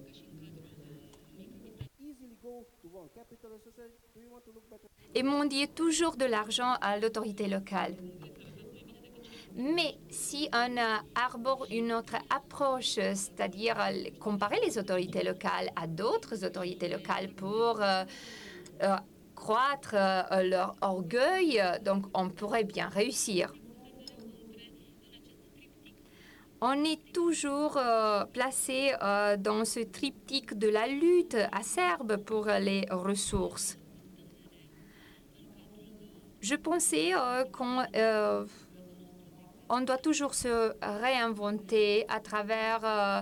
[5.15, 7.95] et mendier toujours de l'argent à l'autorité locale.
[9.55, 15.69] Mais si on euh, arbore une autre approche, euh, c'est-à-dire euh, comparer les autorités locales
[15.75, 17.81] à d'autres autorités locales pour
[19.35, 19.95] croître
[20.43, 23.53] leur orgueil, donc on pourrait bien réussir.
[26.61, 27.79] On est toujours
[28.33, 28.93] placé
[29.39, 33.77] dans ce triptyque de la lutte acerbe pour les ressources.
[36.41, 37.11] Je pensais
[37.51, 37.83] qu'on
[39.69, 43.21] on doit toujours se réinventer à travers euh,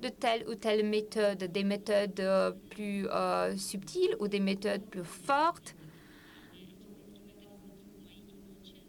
[0.00, 5.04] de telle ou telle méthode, des méthodes euh, plus euh, subtiles ou des méthodes plus
[5.04, 5.76] fortes.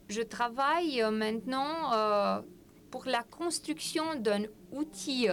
[0.07, 2.43] Je travaille maintenant
[2.91, 5.27] pour la construction d'un outil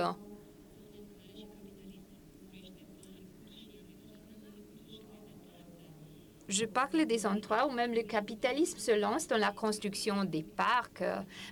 [6.50, 11.04] Je parle des endroits où même le capitalisme se lance dans la construction des parcs,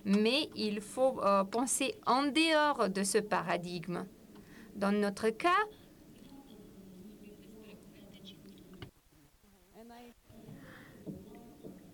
[0.05, 4.07] mais il faut euh, penser en dehors de ce paradigme.
[4.75, 5.63] Dans notre cas,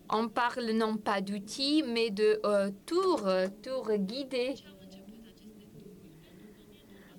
[0.09, 3.29] on parle non pas d'outils, mais de euh, tours,
[3.61, 4.55] tours guidés.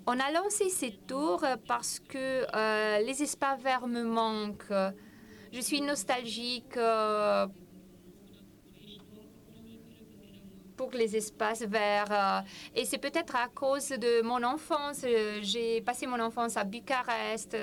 [0.05, 4.73] On a lancé ces tours parce que euh, les espaces verts me manquent.
[5.57, 7.47] Je suis nostalgique euh,
[10.75, 12.11] pour les espaces verts.
[12.11, 12.41] euh,
[12.75, 15.01] et c'est peut-être à cause de mon enfance.
[15.03, 17.57] Euh, J'ai passé mon enfance à Bucarest.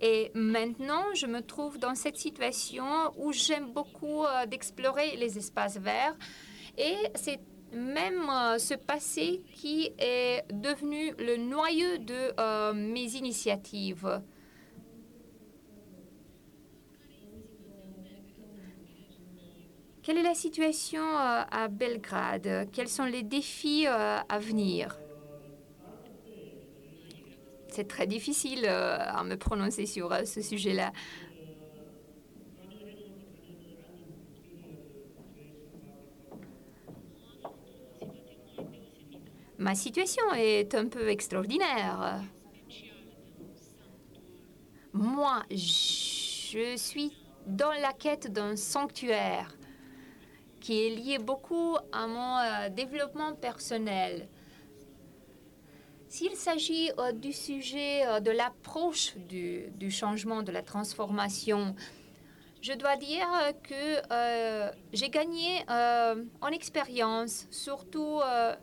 [0.00, 2.84] et maintenant, je me trouve dans cette situation
[3.16, 6.16] où j'aime beaucoup d'explorer les espaces verts.
[6.76, 7.38] Et c'est
[7.72, 8.28] même
[8.58, 14.20] ce passé qui est devenu le noyau de mes initiatives.
[20.08, 22.70] Quelle est la situation euh, à Belgrade?
[22.72, 24.98] Quels sont les défis euh, à venir?
[27.68, 30.92] C'est très difficile euh, à me prononcer sur ce sujet-là.
[39.58, 42.22] Ma situation est un peu extraordinaire.
[44.94, 47.12] Moi, je suis
[47.46, 49.57] dans la quête d'un sanctuaire
[50.68, 54.28] qui est lié beaucoup à mon euh, développement personnel.
[56.08, 61.74] S'il s'agit euh, du sujet euh, de l'approche du, changement, de la transformation,
[62.60, 63.26] je dois dire
[63.62, 68.20] que j'ai gagné en expérience, surtout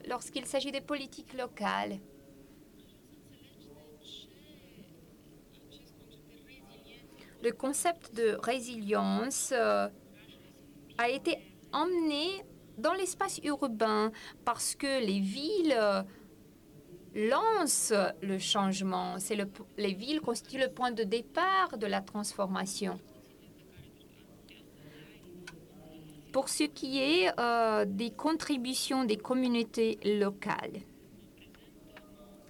[0.07, 1.97] lorsqu'il s'agit des politiques locales.
[7.41, 11.39] Le concept de résilience a été
[11.75, 12.43] emmené
[12.77, 14.11] dans l'espace urbain
[14.43, 16.03] parce que les villes euh,
[17.15, 19.19] lancent le changement.
[19.19, 19.47] C'est le,
[19.77, 22.99] les villes constituent le point de départ de la transformation.
[26.33, 30.81] Pour ce qui est euh, des contributions des communautés locales.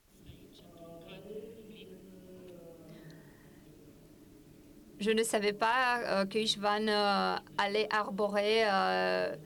[5.00, 9.36] Je ne savais pas euh, que Ishvan euh, allait arborer euh,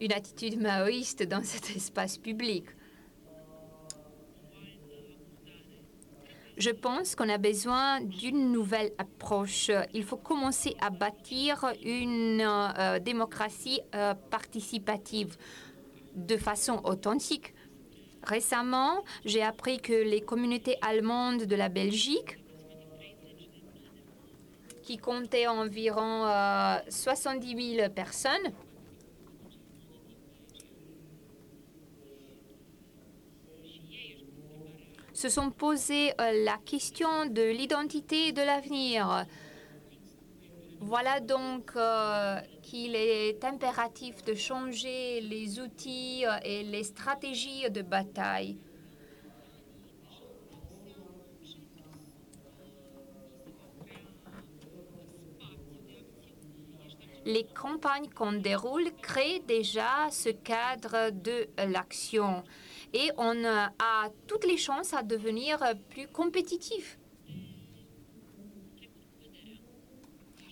[0.00, 2.66] une attitude maoïste dans cet espace public.
[6.58, 9.70] Je pense qu'on a besoin d'une nouvelle approche.
[9.94, 15.36] Il faut commencer à bâtir une euh, démocratie euh, participative
[16.16, 17.54] de façon authentique.
[18.24, 22.38] Récemment, j'ai appris que les communautés allemandes de la Belgique
[24.82, 28.52] qui comptait environ euh, 70 000 personnes.
[35.18, 39.26] Se sont posé euh, la question de l'identité et de l'avenir.
[40.80, 47.82] Voilà donc euh, qu'il est impératif de changer les outils euh, et les stratégies de
[47.82, 48.58] bataille.
[57.24, 62.44] Les campagnes qu'on déroule créent déjà ce cadre de l'action
[62.92, 66.98] et on euh, a toutes les chances à devenir euh, plus compétitif.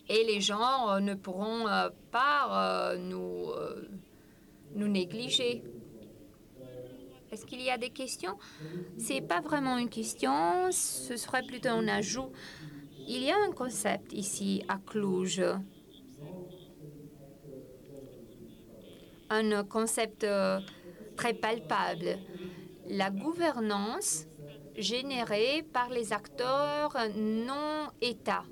[0.08, 1.66] Et les gens euh, ne pourront
[2.12, 3.48] pas nous,
[4.74, 5.64] nous négliger.
[7.32, 8.38] Est-ce qu'il y a des questions?
[8.98, 12.30] C'est pas vraiment une question, ce serait plutôt un ajout.
[13.08, 15.42] Il y a un concept ici à Cluj.
[19.28, 20.24] Un concept
[21.16, 22.18] très palpable.
[22.88, 24.26] La gouvernance
[24.76, 28.44] générée par les acteurs non État.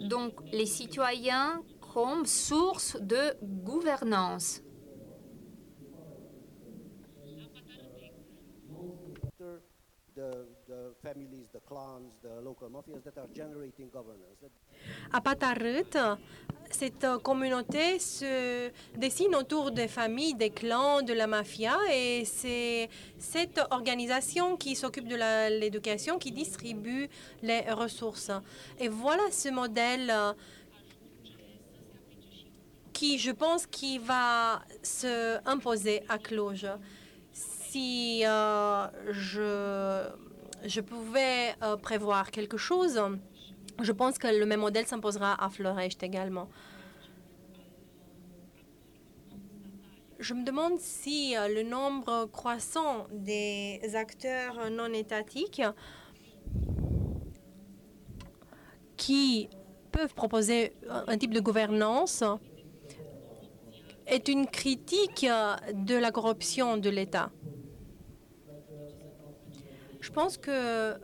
[0.00, 4.60] Donc les citoyens comme source de gouvernance.
[15.12, 15.96] À Patarut,
[16.70, 22.88] cette communauté se dessine autour des familles, des clans, de la mafia et c'est
[23.18, 25.16] cette organisation qui s'occupe de
[25.60, 27.08] l'éducation qui distribue
[27.42, 28.30] les ressources.
[28.78, 30.32] Et voilà ce modèle euh,
[32.92, 36.66] qui, je pense, qui va se imposer à Cluj.
[37.32, 40.08] Si euh, je,
[40.64, 43.00] je pouvais euh, prévoir quelque chose,
[43.82, 46.48] je pense que le même modèle s'imposera à Fleurest également.
[50.18, 55.62] Je me demande si euh, le nombre croissant des acteurs non étatiques
[58.96, 59.50] qui
[59.92, 62.24] peuvent proposer un un type de gouvernance
[64.06, 67.30] est une critique euh, de la corruption de l'État.
[70.04, 70.94] Je pense que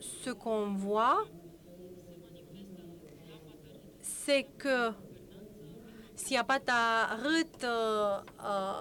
[0.00, 1.24] ce qu'on voit,
[4.02, 4.90] c'est que
[6.16, 8.72] s'il n'y a pas ta route, euh, euh,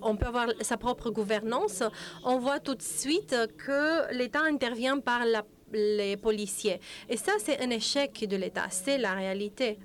[0.00, 1.82] on peut avoir sa propre gouvernance,
[2.24, 5.24] on voit tout de suite que l'État intervient par
[5.70, 6.80] les policiers.
[7.10, 9.78] Et ça, c'est un échec de l'État, c'est la réalité.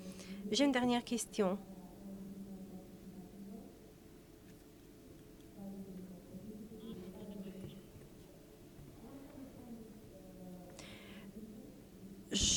[0.52, 1.60] J'ai une dernière question.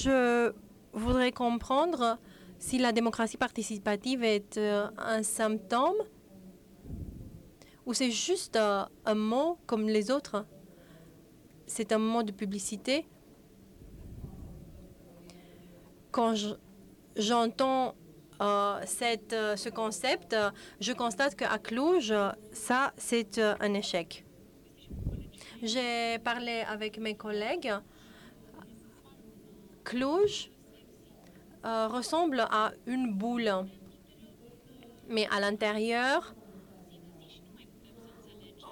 [0.03, 0.53] Je
[0.95, 2.19] voudrais comprendre
[2.59, 5.97] si la démocratie participative est euh, un symptôme
[7.85, 10.47] ou c'est juste euh, un mot comme les autres.
[11.67, 13.07] C'est un mot de publicité.
[16.11, 16.55] Quand je-
[17.17, 17.95] j'entends
[18.41, 20.35] euh, ce concept,
[20.81, 22.15] je constate qu'à Cluj,
[22.53, 24.25] ça, c'est un échec.
[25.63, 27.71] J'ai parlé avec mes collègues.
[29.91, 30.53] Cluj
[31.65, 33.51] euh, ressemble à une boule.
[35.09, 36.33] Mais à l'intérieur,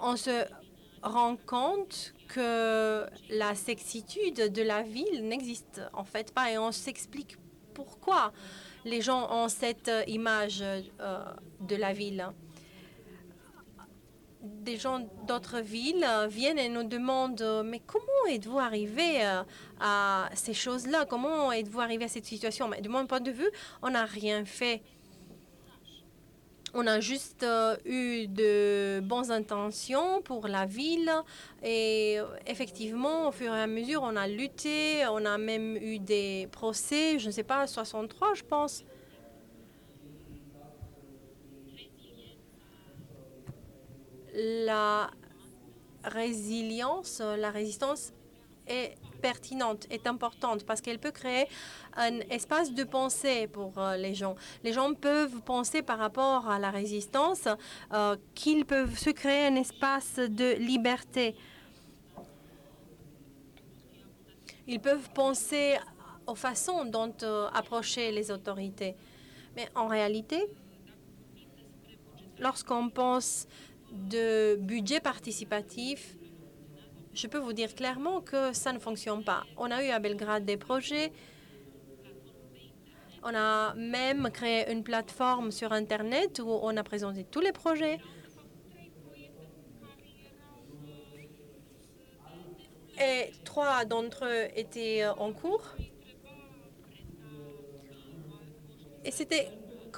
[0.00, 0.44] on se
[1.02, 7.36] rend compte que la sexitude de la ville n'existe en fait pas et on s'explique
[7.74, 8.32] pourquoi
[8.84, 10.84] les gens ont cette image euh,
[11.60, 12.28] de la ville.
[14.62, 19.42] Des gens d'autres villes euh, viennent et nous demandent euh, mais comment êtes-vous arrivé euh,
[19.80, 21.04] à ces choses-là?
[21.06, 22.68] Comment êtes-vous arrivé à cette situation?
[22.68, 23.50] Mais de mon point de vue,
[23.82, 24.82] on n'a rien fait.
[26.74, 27.46] On a juste
[27.86, 31.10] eu de bonnes intentions pour la ville
[31.62, 36.46] et effectivement, au fur et à mesure, on a lutté, on a même eu des
[36.52, 38.84] procès, je ne sais pas, 63, je pense.
[44.40, 45.10] La
[46.04, 48.12] résilience, la résistance
[48.68, 51.48] est pertinente, est importante parce qu'elle peut créer
[51.96, 54.36] un espace de pensée pour euh, les gens.
[54.62, 57.48] Les gens peuvent penser par rapport à la résistance
[57.92, 61.34] euh, qu'ils peuvent se créer un espace de liberté.
[64.68, 65.78] Ils peuvent penser
[66.28, 68.94] aux façons dont euh, approcher les autorités.
[69.56, 70.46] Mais en réalité,
[72.38, 73.48] lorsqu'on pense
[73.92, 76.16] de budget participatif,
[77.14, 79.44] je peux vous dire clairement que ça ne fonctionne pas.
[79.56, 81.12] On a eu à Belgrade des projets.
[83.24, 87.98] On a même créé une plateforme sur Internet où on a présenté tous les projets.
[93.00, 95.74] Et trois d'entre eux étaient en cours.
[99.04, 99.48] Et c'était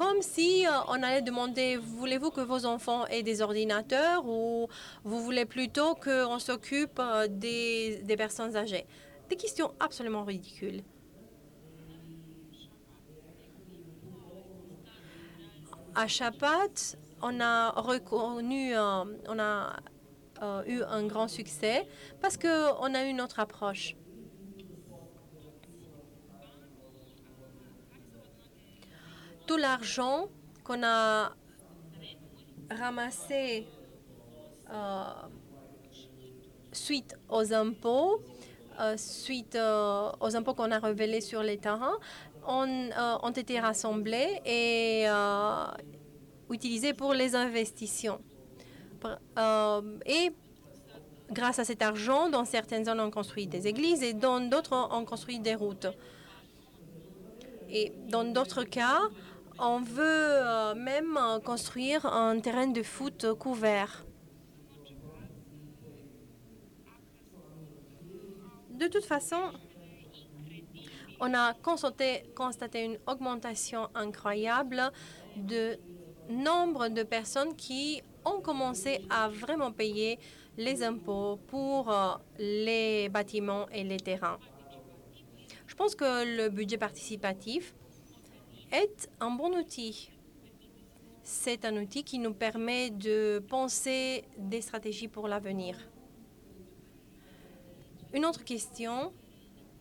[0.00, 4.66] comme si euh, on allait demander, voulez-vous que vos enfants aient des ordinateurs ou
[5.04, 8.86] vous voulez plutôt qu'on s'occupe euh, des, des personnes âgées?
[9.28, 10.82] Des questions absolument ridicules.
[15.94, 19.76] À Chapat, on a reconnu, euh, on a
[20.66, 21.86] eu un grand succès
[22.22, 23.96] parce qu'on a eu une autre approche.
[29.50, 30.28] Tout l'argent
[30.62, 31.32] qu'on a
[32.70, 33.66] ramassé
[34.72, 35.02] euh,
[36.70, 38.22] suite aux impôts,
[38.78, 41.98] euh, suite euh, aux impôts qu'on a révélés sur les terrains,
[42.46, 45.06] ont, été rassemblés et
[46.48, 48.20] utilisés pour les investissements.
[50.06, 50.30] Et
[51.32, 55.04] grâce à cet argent, dans certaines zones, on construit des églises et dans d'autres, on
[55.04, 55.88] construit des routes.
[57.68, 59.00] Et dans d'autres cas,
[59.60, 64.04] on veut euh, même euh, construire un terrain de foot couvert.
[68.70, 69.52] De toute façon,
[71.20, 72.24] on a constaté,
[72.74, 74.90] une augmentation incroyable
[75.36, 75.78] de
[76.30, 80.18] nombre de personnes qui ont commencé à vraiment payer
[80.56, 84.38] les impôts pour euh, les bâtiments et les terrains.
[85.66, 87.74] Je pense que le budget participatif
[88.72, 90.10] est un bon outil.
[91.22, 95.76] C'est un outil qui nous permet de penser des stratégies pour l'avenir.
[98.12, 99.12] Une autre question,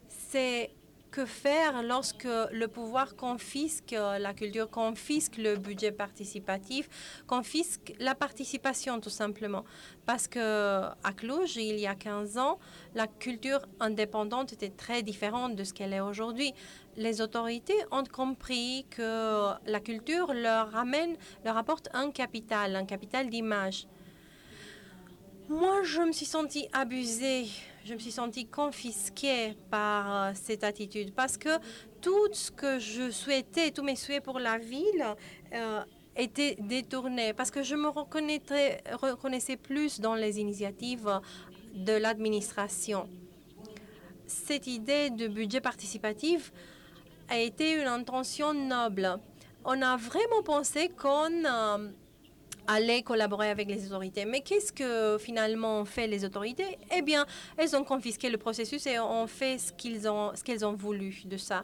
[0.08, 0.72] c'est
[1.12, 9.00] que faire lorsque le pouvoir confisque la culture, confisque le budget participatif, confisque la participation
[9.00, 9.66] tout simplement.
[10.06, 12.60] Parce que à Cluj, il y a 15 ans,
[12.94, 16.54] la culture indépendante était très différente de ce qu'elle est aujourd'hui.
[17.00, 20.70] Les autorités ont compris que la culture leur
[21.46, 23.88] leur apporte un capital, un capital d'image.
[25.48, 27.46] Moi, je me suis sentie abusée,
[27.86, 31.58] je me suis sentie confisquée par euh, cette attitude parce que
[32.02, 35.16] tout ce que je souhaitais, tous mes souhaits pour la ville
[35.54, 35.82] euh,
[36.18, 41.22] étaient détournés parce que je me reconnaissais plus dans les initiatives
[41.74, 43.08] de l'administration.
[44.28, 46.52] Cette idée de budget participatif
[47.30, 49.20] a été une intention noble.
[49.64, 51.90] On a vraiment pensé qu'on euh,
[52.68, 54.26] allait collaborer avec les autorités.
[54.26, 56.78] Mais qu'est-ce que finalement ont fait les autorités?
[56.96, 57.26] Eh bien,
[57.58, 61.64] elles ont confisqué le processus et ont fait ce qu'elles ont voulu de ça.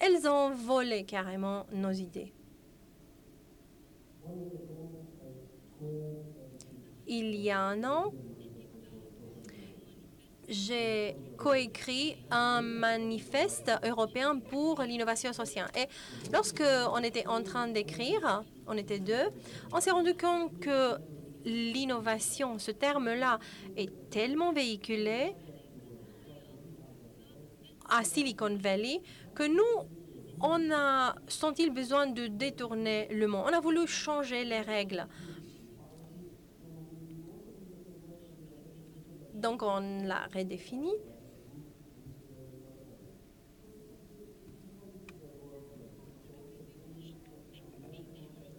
[0.00, 2.32] Elles ont volé carrément nos idées.
[7.06, 8.12] Il y a un an,
[10.52, 15.70] j'ai coécrit un manifeste européen pour l'innovation sociale.
[15.76, 15.86] Et
[16.32, 19.30] lorsque on était en train d'écrire, on était deux,
[19.72, 20.96] on s'est rendu compte que
[21.44, 23.38] l'innovation, ce terme-là,
[23.76, 25.34] est tellement véhiculé
[27.88, 29.02] à Silicon Valley
[29.34, 29.88] que nous,
[30.40, 33.46] on a senti le besoin de détourner le monde.
[33.48, 35.06] On a voulu changer les règles.
[39.42, 40.92] Donc on l'a redéfini.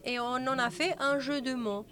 [0.05, 1.85] Et on en a fait un jeu de mots.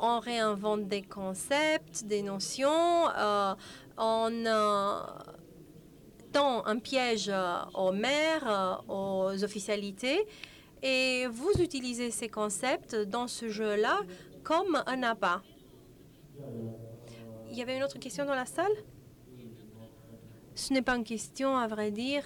[0.00, 3.54] On réinvente des concepts, des notions, euh,
[3.98, 5.00] on euh,
[6.32, 8.46] tend un piège euh, aux maires,
[8.88, 10.24] euh, aux officialités,
[10.82, 13.98] et vous utilisez ces concepts dans ce jeu-là
[14.44, 15.42] comme un appât.
[17.50, 18.72] Il y avait une autre question dans la salle?
[20.54, 22.22] Ce n'est pas une question, à vrai dire.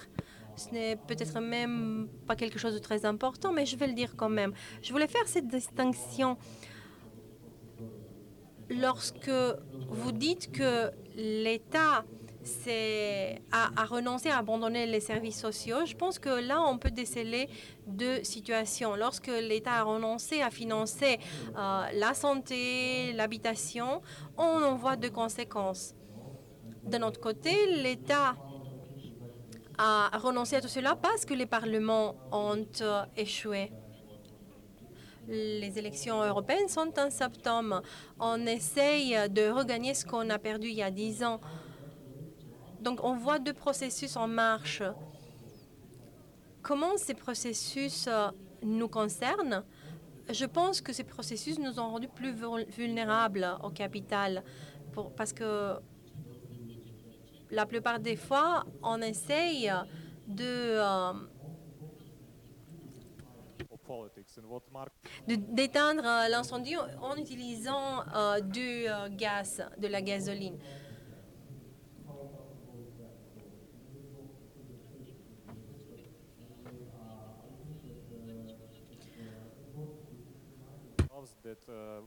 [0.55, 4.15] Ce n'est peut-être même pas quelque chose de très important, mais je vais le dire
[4.15, 4.53] quand même.
[4.81, 6.37] Je voulais faire cette distinction.
[8.69, 9.31] Lorsque
[9.89, 12.03] vous dites que l'État
[13.51, 17.49] a renoncé à abandonner les services sociaux, je pense que là, on peut déceler
[17.87, 18.95] deux situations.
[18.95, 21.19] Lorsque l'État a renoncé à financer
[21.57, 24.01] euh, la santé, l'habitation,
[24.37, 25.95] on en voit deux conséquences.
[26.83, 28.35] D'un autre côté, l'État
[29.77, 33.71] a renoncé à tout cela parce que les parlements ont euh, échoué.
[35.27, 37.81] Les élections européennes sont en septembre.
[38.19, 41.39] On essaye de regagner ce qu'on a perdu il y a dix ans.
[42.81, 44.83] Donc on voit deux processus en marche.
[46.61, 48.27] Comment ces processus euh,
[48.61, 49.63] nous concernent?
[50.29, 54.43] Je pense que ces processus nous ont rendus plus vul- vulnérables au capital
[55.17, 55.75] parce que
[57.51, 59.71] la plupart des fois, on essaye
[60.27, 61.11] de, euh,
[63.71, 63.82] of politics and what Mark de-
[65.27, 70.57] d'éteindre euh, l'incendie en utilisant euh, du euh, gaz, de la gasoline.
[81.67, 82.01] uh,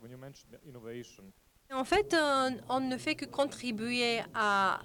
[1.72, 4.80] En fait, euh, on ne fait que contribuer à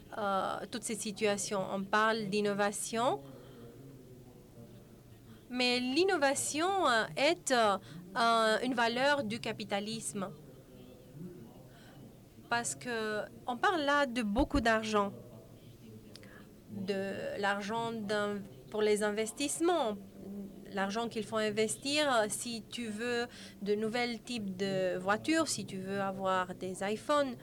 [0.71, 1.63] toutes ces situations.
[1.71, 3.21] On parle d'innovation,
[5.51, 7.77] mais l'innovation euh, est euh,
[8.15, 10.29] un- une valeur du capitalisme.
[12.49, 15.13] Parce que on parle là de beaucoup d'argent,
[16.71, 17.91] de l'argent
[18.69, 19.97] pour les investissements,
[20.73, 23.27] l'argent qu'il faut investir euh, si tu veux
[23.61, 27.35] de nouvelles types de voitures, si tu veux avoir des iPhones.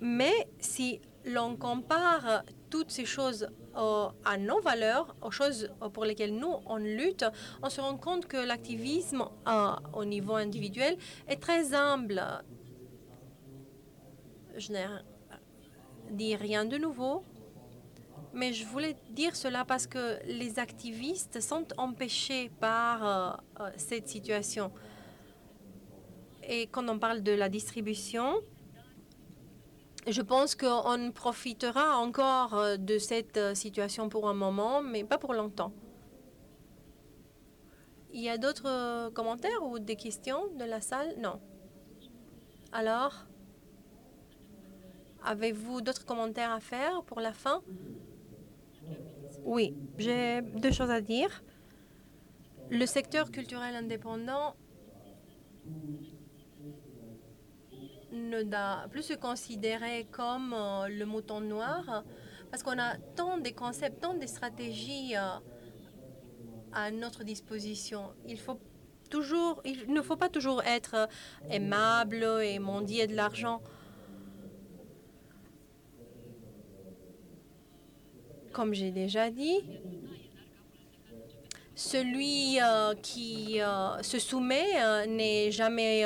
[0.00, 3.46] Mais si l'on compare toutes ces choses
[3.76, 7.24] euh, à nos valeurs, aux choses euh, pour lesquelles nous, on lutte,
[7.62, 10.96] on se rend compte que l'activisme euh, au niveau individuel
[11.28, 12.20] est très humble.
[14.56, 14.86] Je n'ai
[16.10, 17.22] dit rien de nouveau,
[18.32, 23.40] mais je voulais dire cela parce que les activistes sont empêchés par
[23.76, 24.72] cette situation.
[26.42, 28.34] Et quand on parle de la distribution,
[30.06, 35.18] je pense qu'on profitera encore euh, de cette euh, situation pour un moment, mais pas
[35.18, 35.72] pour longtemps.
[38.12, 41.14] Il y a d'autres euh, commentaires ou des questions de la salle?
[41.18, 41.40] Non.
[42.72, 43.26] Alors,
[45.24, 47.62] avez-vous d'autres commentaires à faire pour la fin?
[49.42, 51.42] Oui, j'ai deux choses à dire.
[52.70, 54.54] Le secteur culturel indépendant
[58.14, 62.04] ne doit plus se considérer comme euh, le mouton noir
[62.50, 65.38] parce qu'on a tant de concepts, tant de stratégies euh,
[66.72, 68.12] à notre disposition.
[68.26, 68.60] Il faut
[69.10, 71.06] toujours, il ne faut pas toujours être euh,
[71.50, 73.60] aimable et mendier de l'argent.
[78.52, 79.58] Comme j'ai déjà dit,
[81.74, 86.04] celui euh, qui euh, se soumet euh, n'est jamais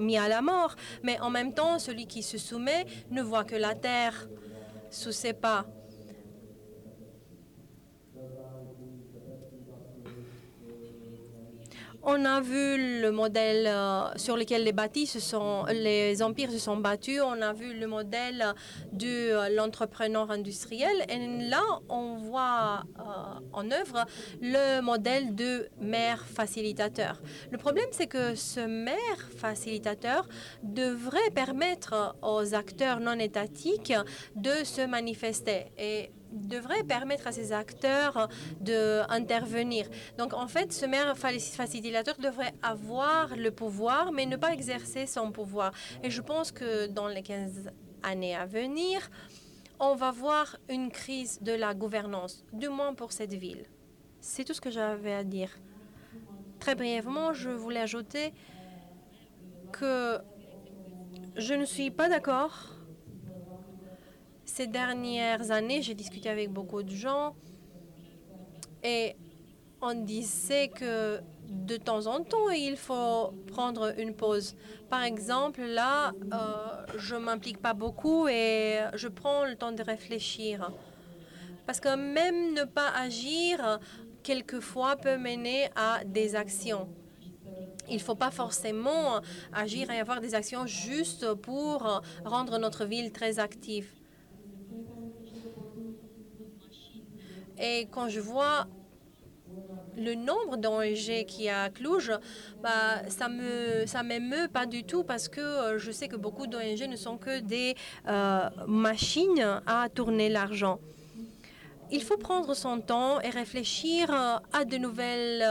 [0.00, 3.56] mis à la mort, mais en même temps, celui qui se soumet ne voit que
[3.56, 4.28] la terre
[4.90, 5.66] sous ses pas.
[12.06, 16.58] On a vu le modèle euh, sur lequel les bâtis se sont, les empires se
[16.58, 17.22] sont battus.
[17.24, 18.44] On a vu le modèle
[18.92, 20.94] de l'entrepreneur industriel.
[21.08, 23.02] Et là, on voit euh,
[23.54, 24.04] en œuvre
[24.42, 27.22] le modèle de maire facilitateur.
[27.50, 30.28] Le problème, c'est que ce maire facilitateur
[30.62, 33.94] devrait permettre aux acteurs non étatiques
[34.36, 35.72] de se manifester.
[36.34, 38.28] Devrait permettre à ces acteurs
[38.60, 39.88] d'intervenir.
[40.18, 45.06] Donc, en fait, ce maire faci- facilitateur devrait avoir le pouvoir, mais ne pas exercer
[45.06, 45.72] son pouvoir.
[46.02, 47.70] Et je pense que dans les 15
[48.02, 49.10] années à venir,
[49.80, 53.64] on va voir une crise de la gouvernance, du moins pour cette ville.
[54.20, 55.50] C'est tout ce que j'avais à dire.
[56.60, 58.32] Très brièvement, je voulais ajouter
[59.72, 60.18] que
[61.36, 62.73] je ne suis pas d'accord
[64.54, 67.34] ces dernières années, j'ai discuté avec beaucoup de gens
[68.84, 69.16] et
[69.82, 74.54] on disait que de temps en temps, il faut prendre une pause.
[74.88, 80.70] Par exemple, là, euh, je m'implique pas beaucoup et je prends le temps de réfléchir.
[81.66, 83.80] Parce que même ne pas agir,
[84.22, 86.88] quelquefois, peut mener à des actions.
[87.88, 89.20] Il ne faut pas forcément
[89.52, 93.88] agir et avoir des actions juste pour rendre notre ville très active.
[97.58, 98.66] Et quand je vois
[99.96, 102.12] le nombre d'ONG qu'il y a à Cluj,
[102.62, 106.46] bah, ça me ça m'émeut pas du tout parce que euh, je sais que beaucoup
[106.46, 107.76] d'ONG ne sont que des
[108.08, 110.78] euh, machines à tourner l'argent.
[111.90, 115.46] Il faut prendre son temps et réfléchir euh, à de nouvelles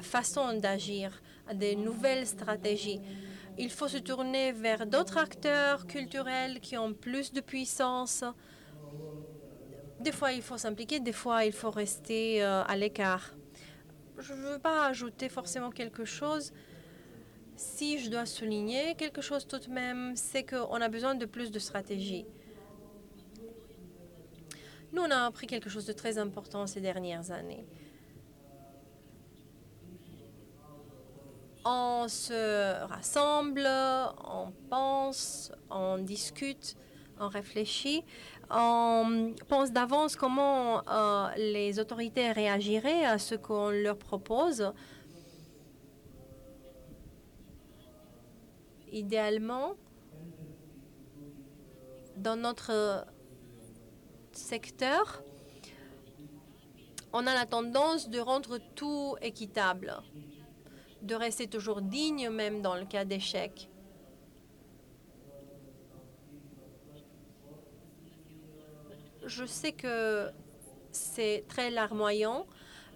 [0.00, 3.00] façons d'agir, à de nouvelles stratégies.
[3.58, 8.24] Il faut se tourner vers d'autres acteurs culturels qui ont plus de puissance.
[10.00, 13.34] Des fois, il faut s'impliquer, des fois, il faut rester euh, à l'écart.
[14.18, 16.52] Je ne veux pas ajouter forcément quelque chose.
[17.54, 21.50] Si je dois souligner quelque chose tout de même, c'est qu'on a besoin de plus
[21.50, 22.24] de stratégie.
[24.94, 27.66] Nous, on a appris quelque chose de très important ces dernières années.
[31.66, 33.68] On se rassemble,
[34.24, 36.74] on pense, on discute,
[37.18, 38.02] on réfléchit,
[38.50, 44.72] on pense d'avance comment euh, les autorités réagiraient à ce qu'on leur propose.
[48.90, 49.74] Idéalement,
[52.16, 53.06] dans notre
[54.32, 55.22] secteur,
[57.12, 59.96] on a la tendance de rendre tout équitable,
[61.02, 63.69] de rester toujours digne même dans le cas d'échec.
[69.30, 70.28] Je sais que
[70.90, 72.46] c'est très larmoyant,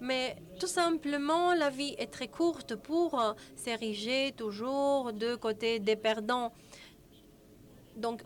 [0.00, 5.94] mais tout simplement, la vie est très courte pour euh, s'ériger toujours de côté des
[5.94, 6.52] perdants.
[7.94, 8.24] Donc,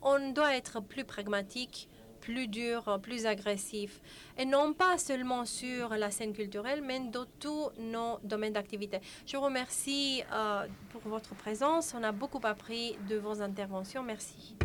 [0.00, 1.86] on doit être plus pragmatique,
[2.22, 4.00] plus dur, plus agressif,
[4.38, 9.00] et non pas seulement sur la scène culturelle, mais dans tous nos domaines d'activité.
[9.26, 11.94] Je vous remercie euh, pour votre présence.
[11.94, 14.02] On a beaucoup appris de vos interventions.
[14.02, 14.56] Merci.